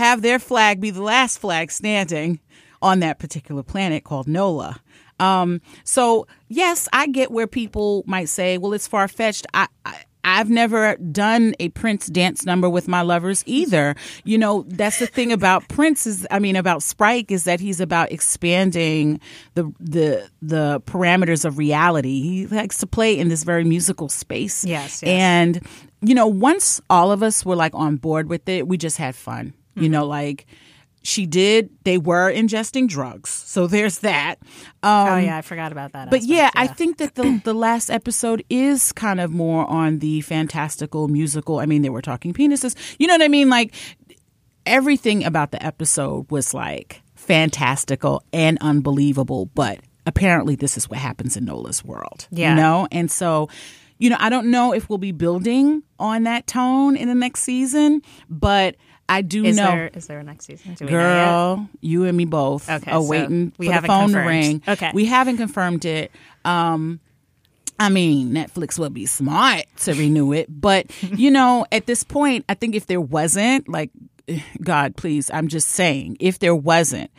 [0.00, 2.40] have their flag be the last flag standing
[2.82, 4.80] on that particular planet called Nola.
[5.18, 9.96] Um, so yes, I get where people might say, "Well, it's far fetched." I, I
[10.24, 13.94] I've never done a Prince dance number with my lovers either.
[14.24, 17.80] You know, that's the thing about Prince is, I mean, about Spike is that he's
[17.80, 19.20] about expanding
[19.54, 22.22] the the the parameters of reality.
[22.22, 24.64] He likes to play in this very musical space.
[24.64, 25.08] Yes, yes.
[25.08, 25.66] and
[26.02, 29.14] you know, once all of us were like on board with it, we just had
[29.14, 29.52] fun.
[29.74, 30.46] You know, like
[31.02, 31.70] she did.
[31.84, 34.36] They were ingesting drugs, so there's that.
[34.82, 36.10] Um, oh yeah, I forgot about that.
[36.10, 40.00] but aspect, yeah, I think that the the last episode is kind of more on
[40.00, 41.58] the fantastical musical.
[41.58, 42.76] I mean, they were talking penises.
[42.98, 43.48] You know what I mean?
[43.48, 43.74] Like
[44.66, 51.36] everything about the episode was like fantastical and unbelievable, but apparently this is what happens
[51.36, 52.26] in Nola's world.
[52.30, 52.50] Yeah.
[52.50, 52.88] You know?
[52.90, 53.48] And so,
[53.98, 57.42] you know, I don't know if we'll be building on that tone in the next
[57.42, 58.76] season, but
[59.10, 60.74] I do is know there is there a next season?
[60.74, 60.86] Do?
[60.86, 64.26] Girl, you and me both Okay, are so waiting we for the phone to confirmed.
[64.28, 64.62] ring.
[64.68, 64.90] Okay.
[64.94, 66.10] We haven't confirmed it.
[66.44, 67.00] Um
[67.78, 72.44] I mean, Netflix would be smart to renew it, but you know, at this point,
[72.48, 73.90] I think if there wasn't, like
[74.62, 77.10] God, please, I'm just saying, if there wasn't,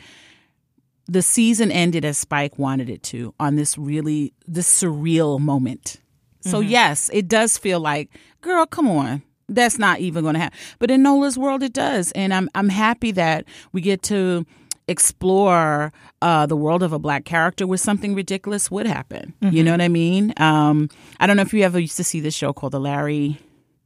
[1.08, 5.98] the season ended as Spike wanted it to on this really this surreal moment.
[6.44, 9.22] So yes, it does feel like, girl, come on.
[9.48, 10.58] That's not even going to happen.
[10.78, 14.46] But in Nola's world it does, and I'm I'm happy that we get to
[14.88, 19.32] explore uh, the world of a black character where something ridiculous would happen.
[19.40, 20.32] You know what I mean?
[20.38, 20.88] Um,
[21.20, 23.38] I don't know if you ever used to see this show called the Larry,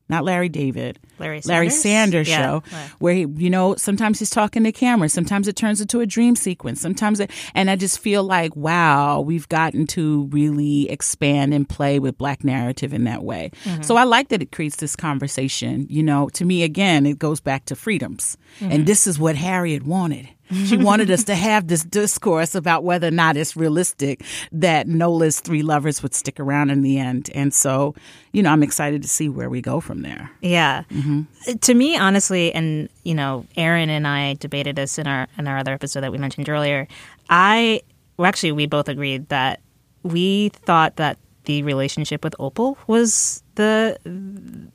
[0.09, 1.83] not Larry David, Larry Larry Sanders?
[1.83, 2.37] Sanders Yeah.
[2.39, 2.91] show, Right.
[2.99, 6.37] where he, you know, sometimes he's talking to camera, sometimes it turns into a dream
[6.37, 11.69] sequence, sometimes it, and I just feel like, wow, we've gotten to really expand and
[11.69, 13.51] play with black narrative in that way.
[13.65, 13.83] Mm-hmm.
[13.83, 15.87] So I like that it creates this conversation.
[15.89, 18.73] You know, to me, again, it goes back to freedoms, Mm-hmm.
[18.73, 20.29] and this is what Harriet wanted.
[20.66, 24.22] She wanted us to have this discourse about whether or not it's realistic
[24.53, 27.30] that Nola's three lovers would stick around in the end.
[27.34, 27.94] And so,
[28.32, 30.30] you know, I'm excited to see where we go from there.
[30.40, 30.84] Yeah.
[30.90, 31.57] Mm-hmm.
[31.59, 35.59] To me, honestly, and you know, Aaron and I debated this in our in our
[35.59, 36.86] other episode that we mentioned earlier.
[37.28, 37.82] I
[38.16, 39.61] well, actually, we both agreed that
[40.03, 43.99] we thought that the relationship with Opal was the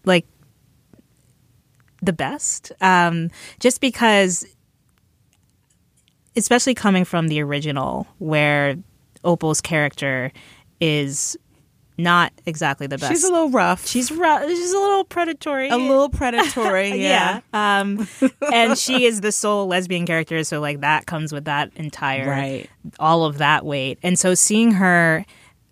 [0.06, 0.26] like
[2.02, 4.46] the best, um, just because,
[6.36, 8.76] especially coming from the original, where
[9.24, 10.32] Opal's character
[10.80, 11.38] is
[11.98, 13.12] not exactly the best.
[13.12, 13.86] She's a little rough.
[13.86, 15.70] She's ru- she's a little predatory.
[15.70, 16.90] a little predatory.
[17.02, 17.42] yeah.
[17.54, 18.08] Um,
[18.52, 22.70] and she is the sole lesbian character, so like that comes with that entire Right.
[22.98, 24.00] all of that weight.
[24.02, 25.26] And so seeing her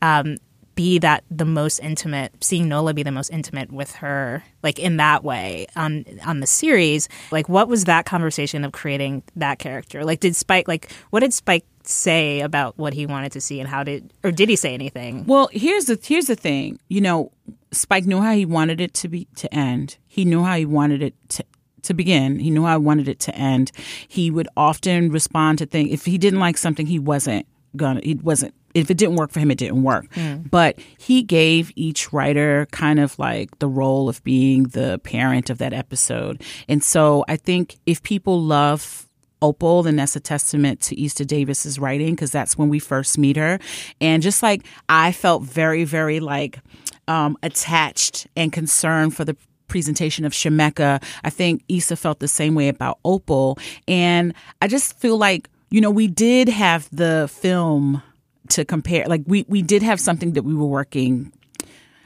[0.03, 0.37] um,
[0.79, 4.95] be that the most intimate, seeing Nola be the most intimate with her, like in
[4.95, 10.05] that way on on the series, like what was that conversation of creating that character?
[10.05, 13.67] Like, did Spike like what did Spike say about what he wanted to see, and
[13.67, 15.25] how did or did he say anything?
[15.25, 16.79] Well, here's the here's the thing.
[16.87, 17.33] You know,
[17.73, 19.97] Spike knew how he wanted it to be to end.
[20.07, 21.43] He knew how he wanted it to
[21.81, 22.39] to begin.
[22.39, 23.73] He knew how he wanted it to end.
[24.07, 27.99] He would often respond to things if he didn't like something, he wasn't gonna.
[28.01, 28.53] He wasn't.
[28.73, 30.05] If it didn't work for him, it didn't work.
[30.49, 35.57] But he gave each writer kind of like the role of being the parent of
[35.59, 36.43] that episode.
[36.67, 39.07] And so I think if people love
[39.41, 43.37] Opal, then that's a testament to Eisa Davis's writing because that's when we first meet
[43.37, 43.59] her.
[44.01, 46.59] And just like I felt very, very like
[47.07, 52.55] um, attached and concerned for the presentation of Shemeka, I think Eisa felt the same
[52.55, 53.57] way about Opal.
[53.87, 58.03] And I just feel like, you know, we did have the film
[58.49, 59.05] to compare.
[59.05, 61.31] Like we, we did have something that we were working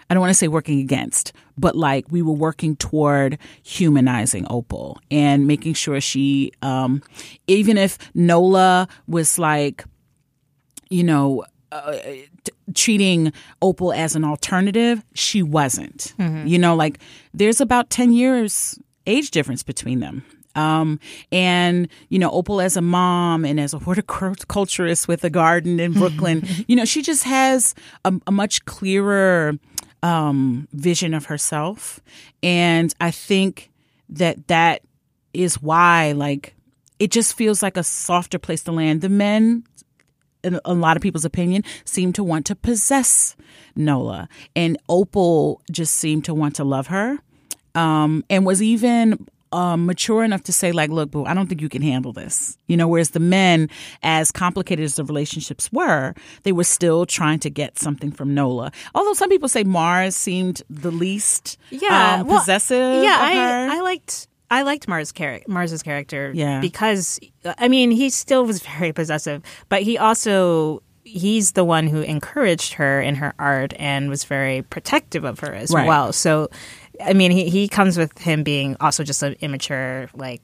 [0.09, 4.99] I don't want to say working against, but like we were working toward humanizing Opal
[5.09, 7.01] and making sure she, um,
[7.47, 9.84] even if Nola was like,
[10.89, 11.93] you know, uh,
[12.43, 16.13] t- treating Opal as an alternative, she wasn't.
[16.47, 16.99] You know, like
[17.34, 18.77] there's about 10 years
[19.07, 20.23] age difference between them.
[20.56, 20.99] Um,
[21.32, 25.93] and, you know, Opal as a mom and as a horticulturist with a garden in
[25.93, 27.74] Brooklyn, you know, she just has
[28.06, 29.58] a, a much clearer
[30.04, 32.01] um, vision of herself.
[32.43, 33.72] And I think
[34.10, 34.82] that that
[35.34, 36.56] is why, like,
[36.99, 39.01] it just feels like a softer place to land.
[39.01, 39.64] The men,
[40.43, 43.36] in a lot of people's opinion, seem to want to possess
[43.76, 44.30] Nola.
[44.56, 47.20] And Opal just seemed to want to love her
[47.76, 51.62] um, and was even um, mature enough to say, like, look, boo, I don't think
[51.62, 52.58] you can handle this.
[52.68, 53.70] You know, whereas the men,
[54.01, 58.72] as complicated as the relationships were, they were still trying to get something from Nola.
[58.95, 63.04] Although some people say Mars seemed the least um, well, possessive.
[63.04, 63.78] Yeah, I.
[63.78, 66.32] I liked I liked Mars char- Mars's character.
[66.36, 66.60] Yeah.
[66.60, 67.20] because
[67.58, 72.74] I mean he still was very possessive, but he also he's the one who encouraged
[72.74, 75.86] her in her art and was very protective of her as Right.
[75.88, 76.14] well.
[76.14, 76.49] So,
[77.01, 80.41] I mean, he he comes with him being also just an immature like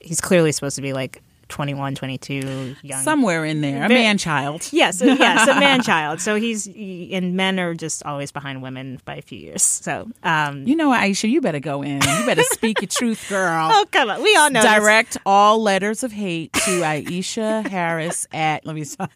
[0.00, 3.02] he's clearly supposed to be like 21, 22, young.
[3.02, 4.68] Somewhere in there, a man child.
[4.72, 6.20] Yes, yes, a man child.
[6.20, 9.62] So he's he, and men are just always behind women by a few years.
[9.62, 12.02] So um, You know, Aisha, you better go in.
[12.02, 13.70] You better speak your truth, girl.
[13.72, 14.72] oh come on, we all know this.
[14.72, 18.66] Direct all letters of hate to Aisha Harris at.
[18.66, 19.12] Let me stop.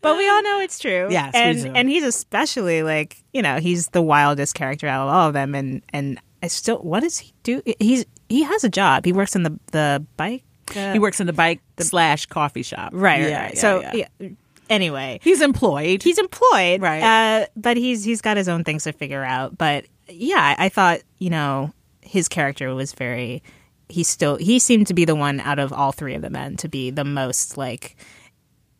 [0.00, 1.08] But we all know it's true.
[1.10, 5.28] Yes, and and he's especially like you know he's the wildest character out of all
[5.28, 5.54] of them.
[5.54, 7.62] And and I still, what does he do?
[7.78, 9.04] He's he has a job.
[9.04, 10.44] He works in the the bike.
[10.76, 12.90] Uh, He works in the bike slash coffee shop.
[12.94, 13.54] right, Yeah, right.
[13.54, 14.04] yeah, so yeah.
[14.20, 14.28] yeah.
[14.70, 16.02] Anyway, he's employed.
[16.02, 17.02] he's employed, Right.
[17.02, 19.58] Uh, but he's he's got his own things to figure out.
[19.58, 23.42] But yeah, I, I thought you know his character was very.
[23.88, 26.56] He still he seemed to be the one out of all three of the men
[26.58, 27.96] to be the most like.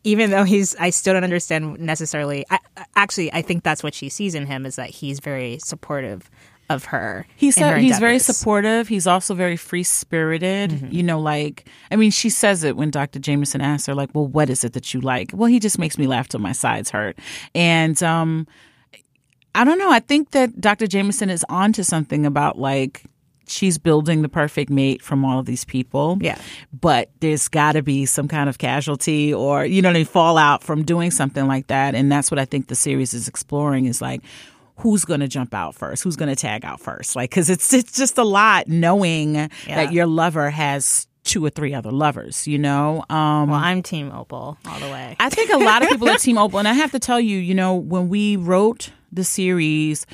[0.04, 2.44] Even though he's, I still don't understand necessarily.
[2.50, 2.58] I,
[2.96, 6.28] actually, I think that's what she sees in him is that he's very supportive
[6.68, 7.26] of her.
[7.36, 8.88] He's in her he's very supportive.
[8.88, 10.92] He's also very free spirited.
[10.92, 13.18] You know, like I mean, she says it when Dr.
[13.18, 15.98] Jamison asks her, like, "Well, what is it that you like?" Well, he just makes
[15.98, 17.18] me laugh till my sides hurt,
[17.54, 18.46] and um,
[19.54, 19.90] I don't know.
[19.90, 20.86] I think that Dr.
[20.86, 23.04] Jamison is onto something about like
[23.46, 26.18] she's building the perfect mate from all of these people.
[26.20, 26.38] Yeah.
[26.72, 30.84] But there's got to be some kind of casualty or, you know, they fallout from
[30.84, 31.94] doing something like that.
[31.94, 34.22] And that's what I think the series is exploring is like,
[34.76, 36.02] who's going to jump out first?
[36.02, 37.14] Who's going to tag out first?
[37.14, 39.34] Like, cause it's, it's just a lot knowing
[39.66, 43.04] that your lover has two or three other lovers, you know?
[43.08, 45.14] Um, Well, I'm Team Opal all the way.
[45.20, 47.38] I think a lot of people are Team Opal, and I have to tell you,
[47.38, 50.04] you know, when we wrote the series,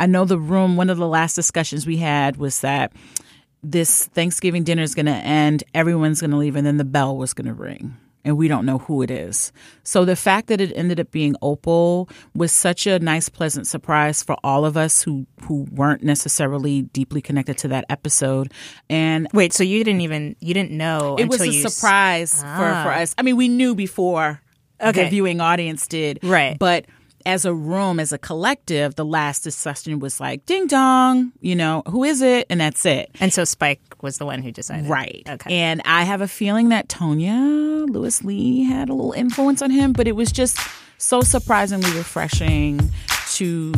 [0.00, 0.76] I know the room.
[0.76, 2.92] One of the last discussions we had was that
[3.62, 7.16] this Thanksgiving dinner is going to end, everyone's going to leave, and then the bell
[7.16, 7.96] was going to ring.
[8.24, 9.52] And we don't know who it is.
[9.84, 14.22] So the fact that it ended up being Opal was such a nice, pleasant surprise
[14.22, 18.52] for all of us who who weren't necessarily deeply connected to that episode.
[18.90, 22.46] And Wait, so you didn't even you didn't know it was a s- surprise for,
[22.46, 23.00] for ah.
[23.00, 23.14] us.
[23.16, 24.42] I mean, we knew before
[24.80, 25.04] Okay.
[25.04, 26.18] the viewing audience did.
[26.22, 26.58] Right.
[26.58, 26.86] But
[27.26, 31.82] as a room, as a collective, the last discussion was like, ding dong, you know,
[31.86, 32.46] who is it?
[32.50, 33.10] And that's it.
[33.20, 34.88] And so Spike was the one who decided.
[34.88, 35.22] Right.
[35.28, 35.54] Okay.
[35.54, 39.92] And I have a feeling that Tonya Lewis Lee had a little influence on him,
[39.92, 40.58] but it was just
[40.98, 42.90] so surprisingly refreshing
[43.34, 43.72] to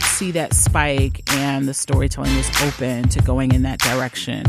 [0.00, 4.44] see that Spike and the storytelling was open to going in that direction.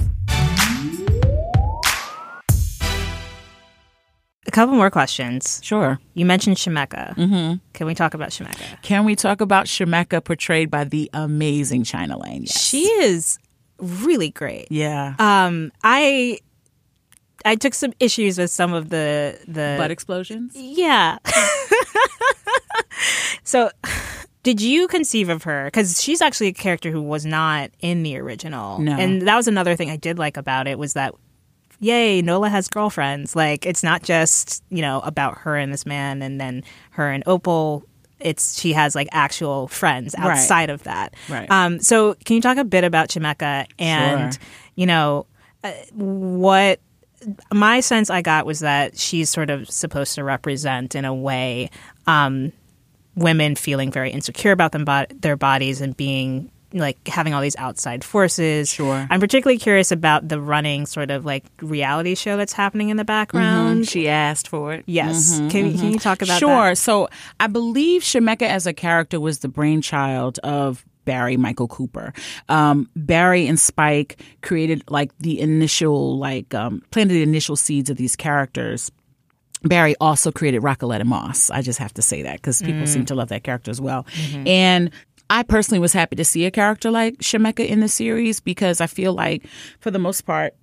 [4.48, 5.60] A couple more questions.
[5.64, 6.00] Sure.
[6.14, 7.16] You mentioned Shemeka.
[7.16, 7.56] Mm-hmm.
[7.74, 8.82] Can we talk about Shemeka?
[8.84, 12.44] Can we talk about Shemeka portrayed by the amazing Chyna Layne?
[12.44, 12.62] Yes.
[12.62, 13.40] She is
[13.80, 14.68] really great.
[14.70, 15.16] yeah.
[15.20, 16.40] Um, I
[17.44, 20.54] I took some issues with some of the the Butt explosions?
[20.56, 21.18] Yeah.
[23.44, 23.70] so,
[24.44, 25.66] did you conceive of her?
[25.66, 28.80] Because she's actually a character who was not in the original.
[28.80, 28.94] No.
[28.98, 31.14] And that was another thing I did like about it was that,
[31.80, 33.36] yay, Nola has girlfriends.
[33.36, 37.24] Like, it's not just, you know, about her and this man and then her and
[37.28, 37.84] Opal.
[38.20, 40.32] It's she has like actual friends Right.
[40.32, 41.14] outside of that.
[41.30, 41.50] Right.
[41.52, 44.42] Um, so, can you talk a bit about Shemeka and, Sure.
[44.76, 45.26] you know,
[45.64, 46.80] uh, what
[47.54, 51.70] my sense I got was that she's sort of supposed to represent, in a way,
[52.08, 52.52] um,
[53.16, 57.56] women feeling very insecure about them, bo- their bodies and being like having all these
[57.56, 58.70] outside forces.
[58.70, 59.08] Sure.
[59.10, 63.06] I'm particularly curious about the running sort of like reality show that's happening in the
[63.06, 63.82] background.
[63.82, 63.84] Mm-hmm.
[63.84, 64.84] She asked for it.
[64.86, 65.36] Yes.
[65.36, 65.80] Mm-hmm, can, mm-hmm.
[65.80, 66.70] can you talk about sure.
[66.70, 66.78] that?
[66.78, 67.10] So
[67.40, 72.14] I believe Shemeka as a character was the brainchild of Barry Michael Cooper.
[72.50, 77.98] Um, Barry and Spike created like the initial, like, um, planted the initial seeds of
[77.98, 78.92] these characters.
[79.64, 81.50] Barry also created Raqueletta Moss.
[81.50, 82.88] I just have to say that because people mm.
[82.88, 84.06] seem to love that character as well.
[84.46, 84.92] And
[85.30, 88.88] I personally was happy to see a character like Shemeka in the series because I
[88.88, 89.46] feel like,
[89.80, 90.54] for the most part,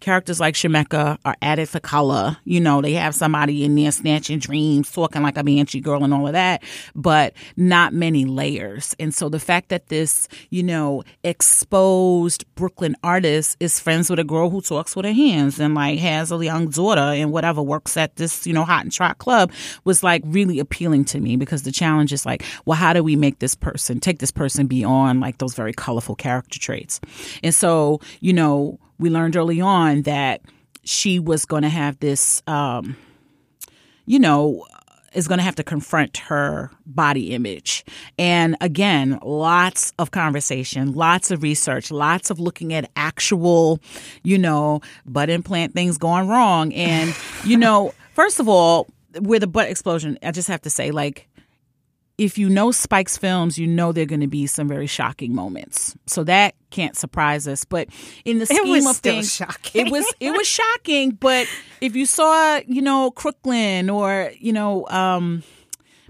[0.00, 2.36] characters like Shemeka are added for color.
[2.44, 6.14] You know, they have somebody in there snatching dreams, talking like a banshee girl and
[6.14, 6.62] all of that,
[6.94, 8.94] but not many layers.
[8.98, 14.24] And so the fact that this, you know, exposed Brooklyn artist is friends with a
[14.24, 17.96] girl who talks with her hands and like has a young daughter and whatever works
[17.96, 19.52] at this, you know, hot and trot club
[19.84, 23.16] was like really appealing to me because the challenge is like, well, how do we
[23.16, 27.00] make this person, take this person beyond like those very colorful character traits?
[27.42, 30.42] And so, you know, we learned early on that
[30.84, 32.96] she was going to have this, um,
[34.06, 34.66] you know,
[35.14, 37.84] is going to have to confront her body image.
[38.18, 43.80] And again, lots of conversation, lots of research, lots of looking at actual,
[44.22, 46.72] you know, butt implant things going wrong.
[46.72, 48.86] And, you know, first of all,
[49.20, 51.27] with the butt explosion, I just have to say, like,
[52.18, 55.34] if you know Spike's films, you know there are going to be some very shocking
[55.34, 55.96] moments.
[56.06, 57.64] So that can't surprise us.
[57.64, 57.88] But
[58.24, 59.86] in the scheme of things, shocking.
[59.86, 61.12] it was it was shocking.
[61.12, 61.46] But
[61.80, 64.86] if you saw, you know, Crooklyn or you know.
[64.88, 65.42] um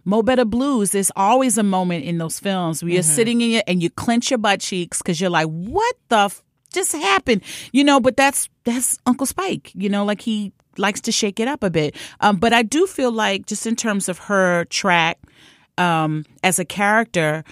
[0.05, 3.13] Mo Better Blues, there's always a moment in those films where you're Mm-hmm.
[3.13, 6.43] sitting in it and you clench your butt cheeks because you're like, what the f-
[6.73, 7.43] just happened?
[7.73, 11.47] You know, but that's that's Uncle Spike, you know, like he likes to shake it
[11.47, 11.95] up a bit.
[12.21, 15.19] Um, but I do feel like just in terms of her track
[15.79, 17.45] um, as a character,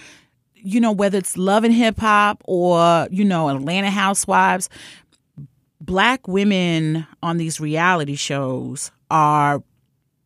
[0.55, 4.69] you know, whether it's Love and Hip Hop or, you know, Atlanta Housewives,
[5.79, 9.63] black women on these reality shows are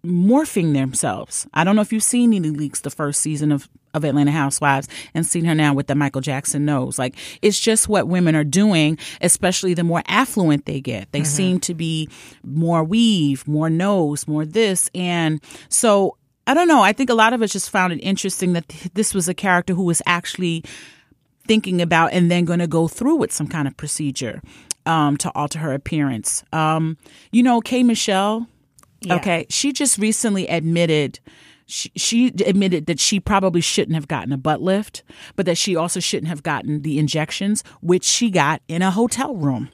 [0.05, 1.47] morphing themselves.
[1.53, 4.87] I don't know if you've seen NeNe Leakes, the first season of of Atlanta Housewives,
[5.13, 6.97] and seen her now with the Michael Jackson nose.
[6.97, 11.11] Like it's just what women are doing, especially the more affluent they get.
[11.11, 12.07] They seem to be
[12.43, 16.15] more weave, more nose, more this, and so
[16.51, 16.81] I don't know.
[16.81, 19.73] I think a lot of us just found it interesting that this was a character
[19.73, 20.65] who was actually
[21.47, 24.41] thinking about and then going to go through with some kind of procedure
[24.85, 26.43] um, to alter her appearance.
[26.51, 26.97] Um,
[27.31, 27.83] you know, K.
[27.83, 28.47] Michelle.
[29.09, 31.21] Okay, she just recently admitted.
[31.67, 35.03] She, she admitted that she probably shouldn't have gotten a butt lift,
[35.37, 39.37] but that she also shouldn't have gotten the injections, which she got in a hotel
[39.37, 39.69] room.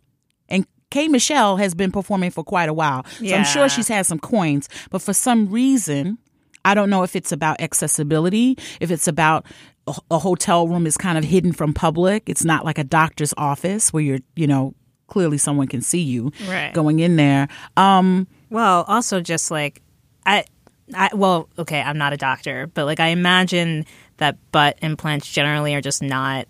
[0.47, 1.07] And K.
[1.07, 3.03] Michelle has been performing for quite a while.
[3.31, 6.19] So I'm sure she's had some coins, but for some reason,
[6.67, 9.45] I don't know if it's about accessibility, if it's about
[10.11, 12.27] a, hotel room is kind of hidden from public.
[12.27, 14.73] It's not like a doctor's office where you're, you know,
[15.07, 16.73] clearly someone can see you Right.
[16.73, 17.47] going in there.
[17.77, 19.81] Um, Well, also just like
[20.25, 20.43] I,
[20.93, 23.85] I well, okay, I'm not a doctor, but like I imagine
[24.17, 26.47] that butt implants generally are just not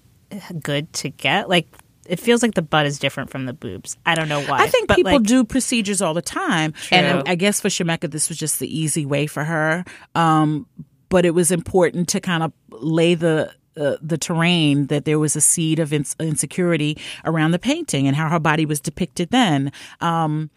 [0.63, 1.47] good to get.
[1.47, 1.67] Like
[2.07, 3.97] it feels like the butt is different from the boobs.
[4.05, 4.59] I don't know why.
[4.59, 6.97] I think but, people like, do procedures all the time, True.
[6.97, 9.83] and I guess for Shemeka, this was just the easy way for her.
[10.15, 10.67] Um,
[11.09, 15.35] but it was important to kind of lay the uh, the terrain that there was
[15.35, 19.71] a seed of ins- insecurity around the painting and how her body was depicted then.
[20.01, 20.49] Um,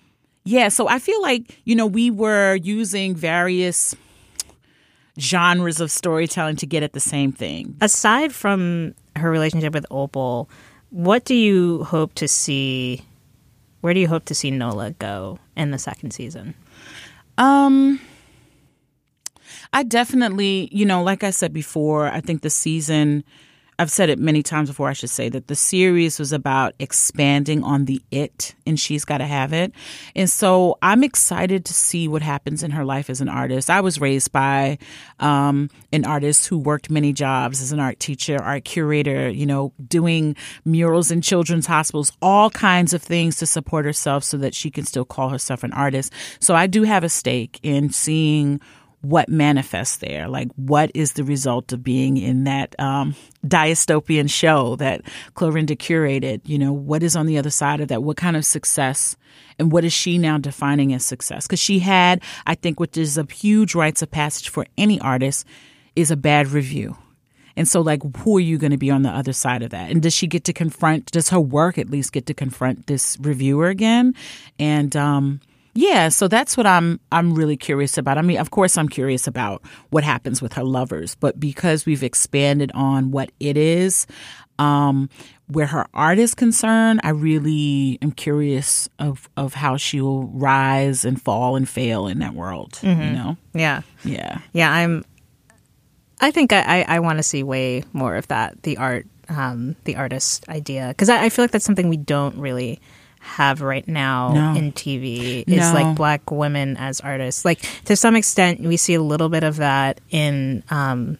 [0.45, 3.95] yeah, so I feel like you know we were using various
[5.19, 7.77] genres of storytelling to get at the same thing.
[7.81, 10.49] Aside from her relationship with Opal,
[10.91, 13.03] what do you hope to see?
[13.81, 16.55] Where do you hope to see Nola go in the second season?
[17.39, 18.01] Um,
[19.73, 23.25] I definitely, you know, like I said before, I think the season,
[23.81, 27.65] I've said it many times before, I should say, that the series was about expanding
[27.65, 29.73] on the it and she's got to have it.
[30.15, 33.71] And so I'm excited to see what happens in her life as an artist.
[33.71, 34.77] I was raised by
[35.19, 39.73] um, an artist who worked many jobs as an art teacher, art curator, you know,
[39.89, 44.71] doing murals in children's hospitals, all kinds of things to support herself so that she
[44.71, 46.13] can still call herself an artist.
[46.39, 48.61] So I do have a stake in seeing
[49.03, 50.29] what manifests there?
[50.29, 53.15] Like what is the result of being in that um
[53.47, 55.03] dystopian show that
[55.35, 56.41] Clorinda curated?
[56.45, 58.03] You know what is on the other side of that?
[58.03, 59.17] What kind of success
[59.59, 61.47] and what is she now defining as success?
[61.47, 65.47] Because she had i think which is a huge rites of passage for any artist
[65.97, 66.97] is a bad review.
[67.57, 69.91] And so like who are you going to be on the other side of that?
[69.91, 73.17] And does she get to confront does her work at least get to confront this
[73.21, 74.15] reviewer again?
[74.59, 75.41] And um
[75.75, 78.19] yeah, so that's what I'm I'm really curious about.
[78.19, 82.03] I mean, of course I'm curious about what happens with her lovers, but because we've
[82.03, 84.07] expanded on what it is,
[84.59, 85.09] um,
[85.47, 91.05] where her art is concerned, I really am curious of of how she will rise
[91.05, 92.79] and fall and fail in that world.
[92.83, 93.37] You know?
[93.55, 94.41] Yeah, Yeah.
[94.53, 94.73] yeah.
[94.73, 95.05] I'm.
[96.21, 98.63] I think I, I, I want to see way more of that.
[98.65, 102.37] The art, um, the artist idea, because I, I feel like that's something we don't
[102.37, 102.79] really
[103.21, 104.55] have right now No.
[104.59, 105.45] in TV.
[105.47, 105.73] Is No.
[105.75, 107.45] like black women as artists.
[107.45, 111.19] Like to some extent, we see a little bit of that in um,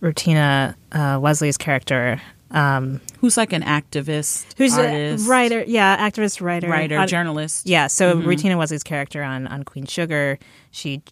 [0.00, 2.20] Rutina uh, Wesley's character.
[2.50, 5.64] Um, Who's like an activist, who's artist, a writer?
[5.66, 7.66] Yeah, activist, writer, writer, journalist.
[7.66, 10.38] Yeah, so Rutina Wesley's character on on Queen Sugar,
[10.70, 11.02] she,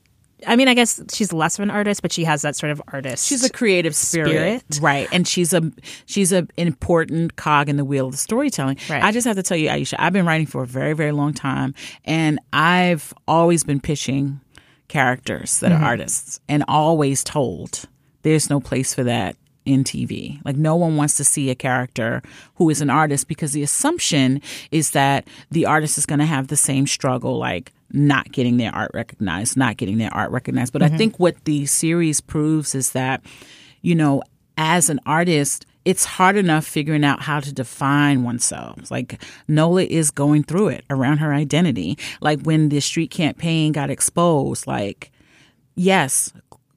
[0.46, 2.82] I mean, I guess she's less of an artist, but she has that sort of
[2.88, 3.26] artist.
[3.26, 4.80] She's a creative spirit, Spirit.
[4.82, 5.08] right?
[5.12, 5.70] And she's a
[6.04, 8.76] she's an important cog in the wheel of the storytelling.
[8.90, 9.02] Right.
[9.02, 11.32] I just have to tell you, Aisha, I've been writing for a very very long
[11.32, 11.74] time,
[12.04, 14.40] and I've always been pitching
[14.88, 15.82] characters that Mm-hmm.
[15.82, 17.84] are artists, and always told
[18.22, 20.40] there's no place for that in TV.
[20.44, 22.22] Like no one wants to see a character
[22.56, 26.48] who is an artist because the assumption is that the artist is going to have
[26.48, 30.72] the same struggle like not getting their art recognized, not getting their art recognized.
[30.72, 30.96] But I mm-hmm.
[30.96, 33.22] think what the series proves is that
[33.82, 34.22] you know,
[34.58, 38.90] as an artist, it's hard enough figuring out how to define oneself.
[38.90, 41.96] Like Nola is going through it around her identity.
[42.20, 45.12] Like when the street campaign got exposed, like
[45.76, 46.32] yes,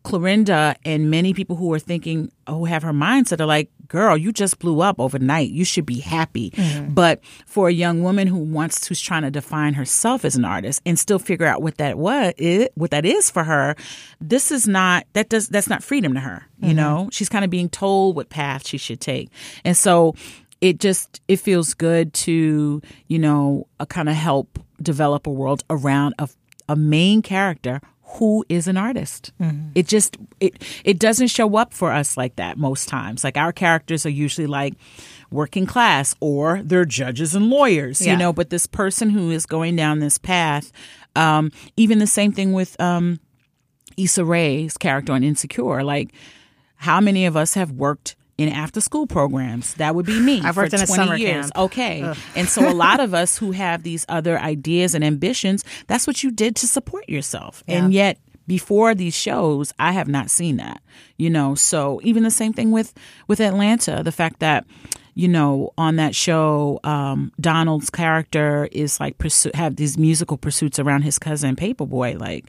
[0.05, 4.31] Clorinda and many people who are thinking, who have her mindset are like, girl, you
[4.31, 5.49] just blew up overnight.
[5.49, 6.51] You should be happy.
[6.51, 6.93] Mm-hmm.
[6.93, 10.81] But for a young woman who wants, who's trying to define herself as an artist
[10.85, 13.75] and still figure out what that what is, what that is for her,
[14.21, 16.45] this is not, that does, that's not freedom to her.
[16.59, 16.75] You Mm-hmm.
[16.77, 19.29] know, she's kind of being told what path she should take.
[19.65, 20.15] And so
[20.61, 25.63] it just, it feels good to, you know, uh, kind of help develop a world
[25.69, 26.29] around a,
[26.67, 27.81] a main character
[28.13, 29.31] who is an artist.
[29.75, 33.23] It just it it doesn't show up for us like that most times.
[33.23, 34.73] Like our characters are usually like
[35.31, 38.13] working class or they're judges and lawyers, Yeah.
[38.13, 40.71] you know, but this person who is going down this path
[41.15, 43.19] um even the same thing with um
[43.97, 46.11] Issa Rae's character on Insecure, like
[46.77, 49.73] how many of us have worked in after school programs?
[49.75, 50.41] That would be me.
[50.41, 51.51] I've for worked in a 20 summer years.
[51.51, 51.57] camp.
[51.57, 52.13] Okay.
[52.35, 56.23] And so a lot of us who have these other ideas and ambitions, that's what
[56.23, 57.63] you did to support yourself.
[57.67, 58.17] And yet
[58.47, 60.81] before these shows, I have not seen that.
[61.17, 62.93] You know, so even the same thing with
[63.27, 64.65] with Atlanta, the fact that
[65.19, 70.79] you know, on that show, um, Donald's character is like pursue, have these musical pursuits
[70.79, 72.15] around his cousin Paper Boi.
[72.17, 72.45] Like,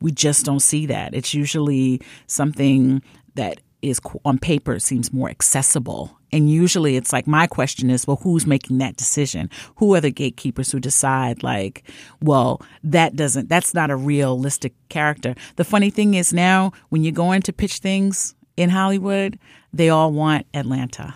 [0.00, 1.14] we just don't see that.
[1.14, 3.02] It's usually something
[3.36, 6.18] that is on paper seems more accessible.
[6.32, 9.48] And usually it's like my question is, well, who's making that decision?
[9.76, 11.84] Who are the gatekeepers who decide like,
[12.20, 15.34] well, that doesn't that's not a realistic character.
[15.56, 19.38] The funny thing is now when you go in to pitch things in Hollywood,
[19.72, 21.14] they all want Atlanta.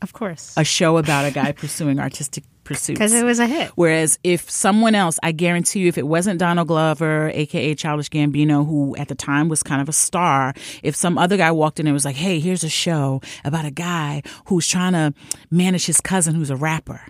[0.00, 0.54] Of course.
[0.56, 2.98] A show about a guy pursuing artistic pursuits.
[2.98, 3.70] Because it was a hit.
[3.74, 8.66] Whereas if someone else, I guarantee you, if it wasn't Donald Glover, aka Childish Gambino,
[8.66, 11.86] who at the time was kind of a star, if some other guy walked in
[11.86, 15.14] and was like, "Hey, here's a show about a guy who's trying to
[15.50, 17.00] manage his cousin who's a rapper,"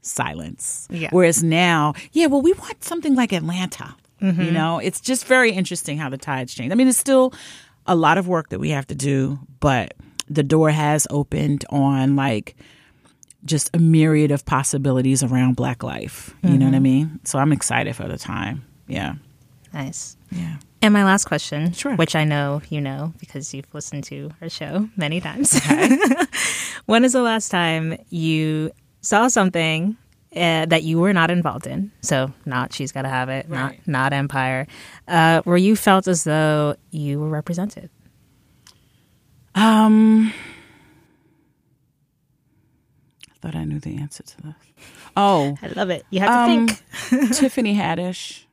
[0.00, 0.88] silence.
[0.90, 1.08] Yeah.
[1.10, 3.94] Whereas now, yeah, well, we want something like Atlanta.
[4.20, 4.52] You mm-hmm.
[4.52, 6.72] know, it's just very interesting how the tides change.
[6.72, 7.32] I mean, it's still
[7.86, 9.94] a lot of work that we have to do, but
[10.28, 12.54] the door has opened on like
[13.44, 16.34] just a myriad of possibilities around black life.
[16.42, 17.20] You know what I mean?
[17.24, 18.64] So I'm excited for the time.
[18.86, 19.14] Yeah.
[19.72, 20.16] Nice.
[20.30, 20.56] Yeah.
[20.82, 21.94] And my last question, Sure.
[21.96, 25.58] which I know you know because you've listened to our show many times.
[26.86, 28.70] when is the last time you
[29.02, 29.96] saw something
[30.34, 31.92] uh, that you were not involved in?
[32.02, 34.66] So not She's Gotta Have It, not not Empire,
[35.08, 37.90] uh, where you felt as though you were represented.
[39.54, 40.32] Um
[43.40, 44.54] thought I knew the answer to this.
[45.16, 46.04] Oh, I love it.
[46.10, 47.32] You have to Um, think.
[47.34, 48.44] Tiffany Haddish.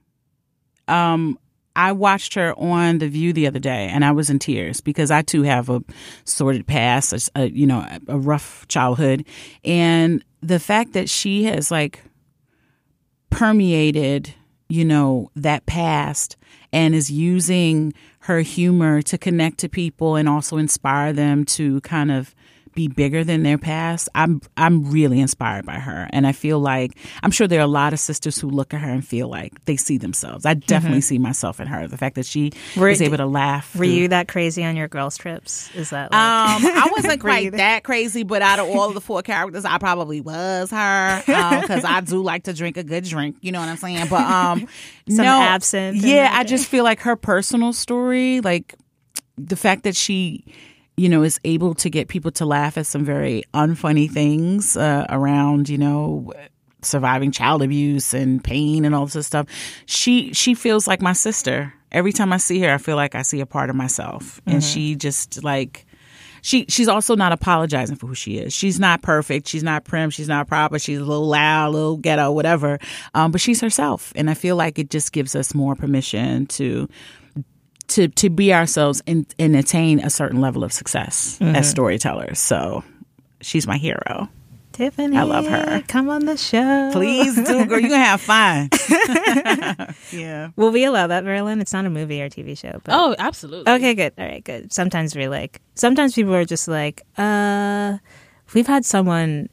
[0.87, 1.37] Um,
[1.75, 5.11] I watched her on The View the other day, and I was in tears because
[5.11, 5.83] I too have a
[6.25, 9.25] sordid past, a you know, a rough childhood,
[9.63, 12.01] and the fact that she has like
[13.29, 14.33] permeated,
[14.69, 16.37] you know, that past
[16.73, 22.11] and is using her humor to connect to people and also inspire them to kind
[22.11, 22.33] of
[22.77, 24.07] be bigger than their past.
[24.13, 27.67] I'm I'm really inspired by her and I feel like I'm sure there are a
[27.67, 30.45] lot of sisters who look at her and feel like they see themselves.
[30.45, 31.87] I definitely see myself in her.
[31.87, 33.73] The fact that she Were- is able to laugh.
[33.75, 35.73] Were through- you that crazy on your girls' trips?
[35.75, 39.01] Is that like, um, I wasn't quite that crazy, but out of all of the
[39.01, 43.37] four characters, I probably was her because I do like to drink a good drink.
[43.41, 44.05] You know what I'm saying?
[44.07, 44.67] But um,
[45.09, 48.75] Some no, absinthe Yeah, I just feel like her personal story, like
[49.35, 50.45] the fact that she,
[50.97, 55.05] you know, is able to get people to laugh at some very unfunny things uh,
[55.09, 56.33] around, you know.
[56.83, 59.47] surviving child abuse and pain and all this stuff
[59.87, 63.23] she she feels like my sister every time i see her i feel like i
[63.23, 65.87] see a part of myself and she just like
[66.43, 68.53] she she's also not apologizing for who she is.
[68.53, 69.47] She's not perfect.
[69.47, 70.11] She's not prim.
[70.11, 70.77] She's not proper.
[70.79, 72.79] She's a little loud, a little ghetto, whatever.
[73.15, 76.87] Um, but she's herself, and I feel like it just gives us more permission to
[77.89, 82.39] to to be ourselves and, and attain a certain level of success as storytellers.
[82.39, 82.83] So
[83.41, 84.29] she's my hero.
[84.77, 85.81] Tiffany, I love her.
[85.87, 86.91] Come on the show.
[86.93, 87.79] Please do, girl.
[87.79, 88.69] You're gonna have fun.
[90.11, 90.51] yeah.
[90.55, 91.61] Will we allow that, Veralyn?
[91.61, 92.79] It's not a movie or TV show.
[92.83, 92.93] But...
[92.93, 93.73] Oh, absolutely.
[93.73, 94.13] Okay, good.
[94.19, 94.71] All right, good.
[94.71, 97.97] Sometimes we're like, sometimes people are just like, uh,
[98.53, 99.49] we've had someone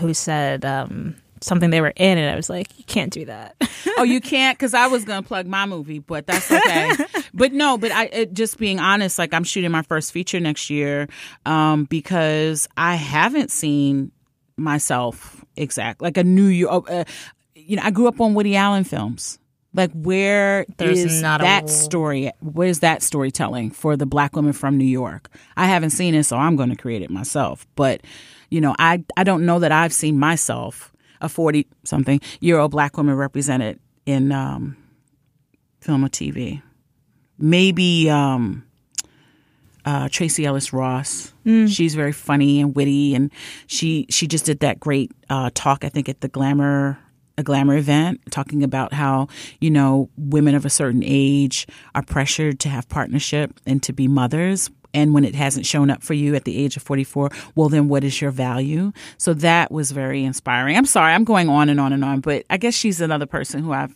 [0.00, 3.56] who said um, something they were in, and I was like, you can't do that.
[3.98, 6.92] oh, you can't because I was gonna plug my movie, but that's okay.
[7.34, 10.70] but no, but I it, just being honest, like I'm shooting my first feature next
[10.70, 11.08] year
[11.44, 14.12] um, because I haven't seen
[14.56, 16.90] myself exact like a New York.
[16.90, 17.04] Uh,
[17.54, 19.38] you know, I grew up on Woody Allen films.
[19.74, 22.30] Like where is There's not a- that story?
[22.40, 25.28] Where's that storytelling for the black woman from New York?
[25.56, 27.66] I haven't seen it, so I'm going to create it myself.
[27.76, 28.00] But
[28.48, 32.70] you know, I I don't know that I've seen myself, a forty something year old
[32.70, 34.76] black woman represented in um,
[35.80, 36.62] film or TV.
[37.38, 38.64] Maybe um,
[39.84, 41.32] uh, Tracee Ellis Ross.
[41.44, 43.30] She's very funny and witty, and
[43.66, 45.84] she she just did that great uh, talk.
[45.84, 46.98] I think at the Glamour
[47.38, 49.28] a glamour event talking about how
[49.60, 54.08] you know women of a certain age are pressured to have partnership and to be
[54.08, 57.68] mothers and when it hasn't shown up for you at the age of 44 well
[57.68, 61.68] then what is your value so that was very inspiring i'm sorry i'm going on
[61.68, 63.94] and on and on but i guess she's another person who i've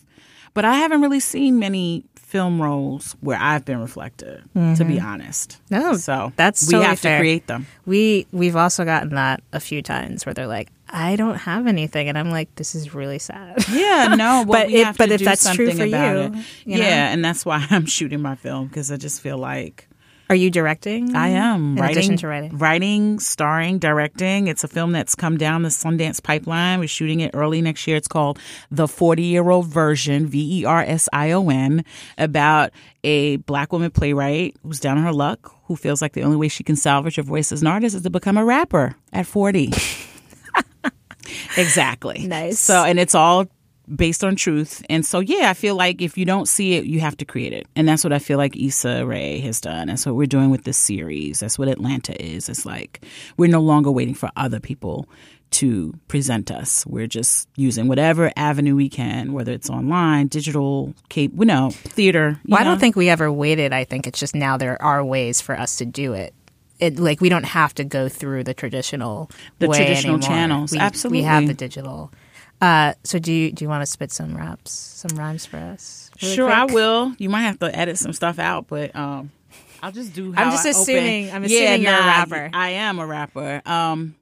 [0.54, 5.04] but i haven't really seen many film roles where i've been reflected to be mm-hmm.
[5.06, 7.18] honest No, so that's we totally have fair.
[7.18, 11.16] to create them We we've also gotten that a few times where they're like, I
[11.16, 13.64] don't have anything, and I'm like, this is really sad.
[13.70, 16.44] Yeah, no, well, But if- but if that's true for about you, it.
[16.66, 16.84] you know?
[16.84, 19.88] yeah, and that's why I'm shooting my film because I just feel like
[20.30, 21.16] Are you directing?
[21.16, 22.56] I am in writing, addition to writing.
[22.56, 24.46] writing, starring, directing.
[24.46, 26.78] It's a film that's come down the Sundance pipeline.
[26.78, 27.96] We're shooting it early next year.
[27.96, 28.38] It's called
[28.70, 31.84] The 40 Year Old Version, V E R S I O N,
[32.16, 32.70] about
[33.02, 36.46] a black woman playwright who's down on her luck, who feels like the only way
[36.46, 39.72] she can salvage her voice as an artist is to become a rapper at 40.
[41.56, 42.24] exactly.
[42.28, 42.60] Nice.
[42.60, 43.46] So, and it's all
[43.94, 44.84] based on truth.
[44.88, 47.52] And so, yeah, I feel like if you don't see it, you have to create
[47.52, 47.66] it.
[47.76, 49.88] And that's what I feel like Issa Rae has done.
[49.88, 51.40] That's what we're doing with this series.
[51.40, 52.48] That's what Atlanta is.
[52.48, 53.04] It's like
[53.36, 55.08] we're no longer waiting for other people
[55.52, 56.86] to present us.
[56.86, 62.38] We're just using whatever avenue we can, whether it's online, digital, cape, you know, theater.
[62.44, 63.72] you Well, I don't think we ever waited.
[63.72, 66.34] I think it's just now there are ways for us to do it.
[66.78, 69.28] It like we don't have to go through the traditional
[69.58, 70.28] The traditional anymore.
[70.28, 70.72] channels.
[70.72, 71.18] We, Absolutely.
[71.18, 72.12] we have the digital.
[72.60, 76.10] Uh, so do you do you want to spit some raps, some rhymes for us?
[76.22, 77.14] really sure, I will.
[77.18, 79.30] You might have to edit some stuff out, but um,
[79.82, 80.32] I'll just do.
[80.32, 80.80] How I'm just I open.
[80.82, 82.50] assuming- I'm Yeah, assuming you're a nah, rapper.
[82.52, 83.62] I am a rapper.
[83.64, 84.14] Um,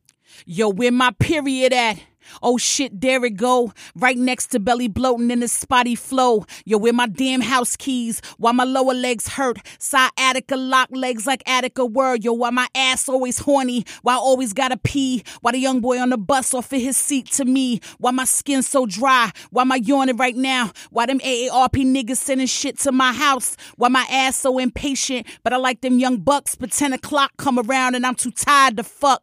[0.46, 1.98] yo, where my period at?
[2.42, 3.72] Oh shit, there it go.
[3.94, 6.44] Right next to belly bloating in the spotty flow.
[6.64, 8.20] Yo, where my damn house keys?
[8.38, 9.58] Why my lower legs hurt?
[9.78, 12.24] Side Attica lock legs like Attica word.
[12.24, 13.84] Yo, why my ass always horny?
[14.02, 15.22] Why I always gotta pee?
[15.40, 17.80] Why the young boy on the bus offer his seat to me?
[17.98, 19.30] Why my skin so dry?
[19.50, 20.72] Why my yawning right now?
[20.90, 23.56] Why them AARP niggas sending shit to my house?
[23.76, 25.26] Why my ass so impatient?
[25.42, 26.54] But I like them young bucks.
[26.54, 29.22] But 10 o'clock come around and I'm too tired to fuck.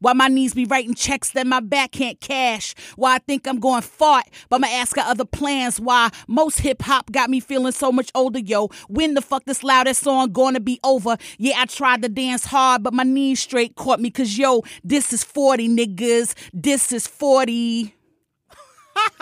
[0.00, 2.74] Why my knees be writing checks that my back can't cash.
[2.96, 5.80] Why I think I'm going fart, but my ass got other plans.
[5.80, 8.68] Why most hip hop got me feeling so much older, yo.
[8.88, 11.16] When the fuck this loudest song gonna be over?
[11.38, 14.10] Yeah, I tried to dance hard, but my knees straight caught me.
[14.10, 16.34] Cause yo, this is 40, niggas.
[16.52, 17.95] This is 40.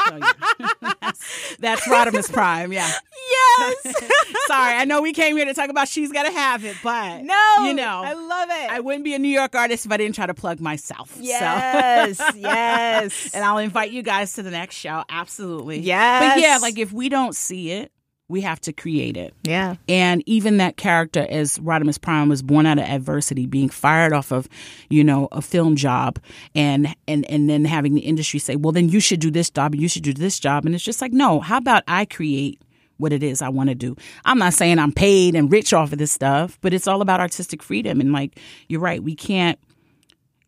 [1.59, 2.91] That's RadhaMUSPrime, yeah.
[3.31, 3.77] Yes.
[4.47, 7.65] Sorry, I know we came here to talk about She's Gotta Have It, but no,
[7.67, 8.71] you know, I love it.
[8.71, 11.15] I wouldn't be a New York artist if I didn't try to plug myself.
[11.15, 13.31] So- yes, yes.
[13.35, 15.05] and I'll invite you guys to the next show.
[15.09, 15.81] Absolutely.
[15.81, 16.35] Yes.
[16.35, 17.93] But yeah, like if we don't see it,
[18.29, 19.35] we have to create it.
[19.43, 19.77] yeah.
[19.89, 24.49] And even that character, as RadhaMUSPrime, was born out of adversity, being fired off of,
[24.89, 26.19] you know, a film job,
[26.55, 29.73] and and and then having the industry say, "Well, then you should do this job,
[29.73, 31.41] and you should do this job," and it's just like, no.
[31.41, 32.63] How about I create
[32.97, 33.95] what it is I want to do?
[34.25, 37.21] I'm not saying I'm paid and rich off of this stuff, but it's all about
[37.21, 38.01] artistic freedom.
[38.01, 39.59] And like, you're right, we can't.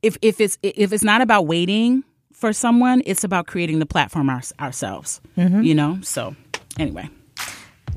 [0.02, 4.30] If if it's if it's not about waiting for someone, it's about creating the platform
[4.30, 5.20] our, ourselves.
[5.36, 5.62] Mm-hmm.
[5.62, 5.98] You know.
[6.00, 6.34] So
[6.78, 7.10] anyway.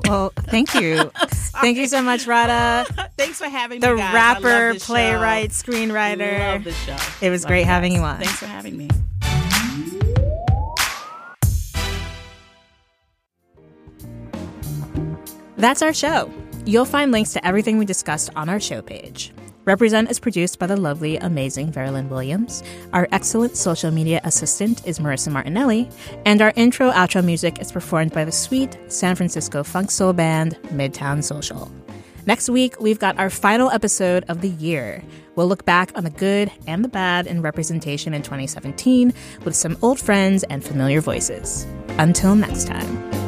[0.08, 1.12] Well, thank you.
[1.62, 2.86] thank you so much, Radha.
[3.18, 4.00] Thanks for having The me.
[4.00, 4.14] guys.
[4.14, 4.80] Rapper, show.
[4.86, 6.40] playwright, screenwriter.
[6.40, 6.98] Love the show.
[7.22, 8.00] It was Love great having guys.
[8.00, 8.18] you on.
[8.18, 8.90] Thanks for having me.
[15.58, 16.32] That's our show.
[16.66, 19.32] You'll find links to everything we discussed on our show page.
[19.70, 22.64] Represent is produced by the lovely, amazing Veralyn Williams.
[22.92, 25.88] Our excellent social media assistant is Marissa Martinelli.
[26.26, 30.58] And our intro outro music is performed by the sweet San Francisco funk soul band
[30.70, 31.72] Midtown Social.
[32.26, 35.04] Next week, we've got our final episode of the year.
[35.36, 39.14] We'll look back on the good and the bad in representation in 2017
[39.46, 41.68] with some old friends and familiar voices.
[42.00, 43.19] Until next time.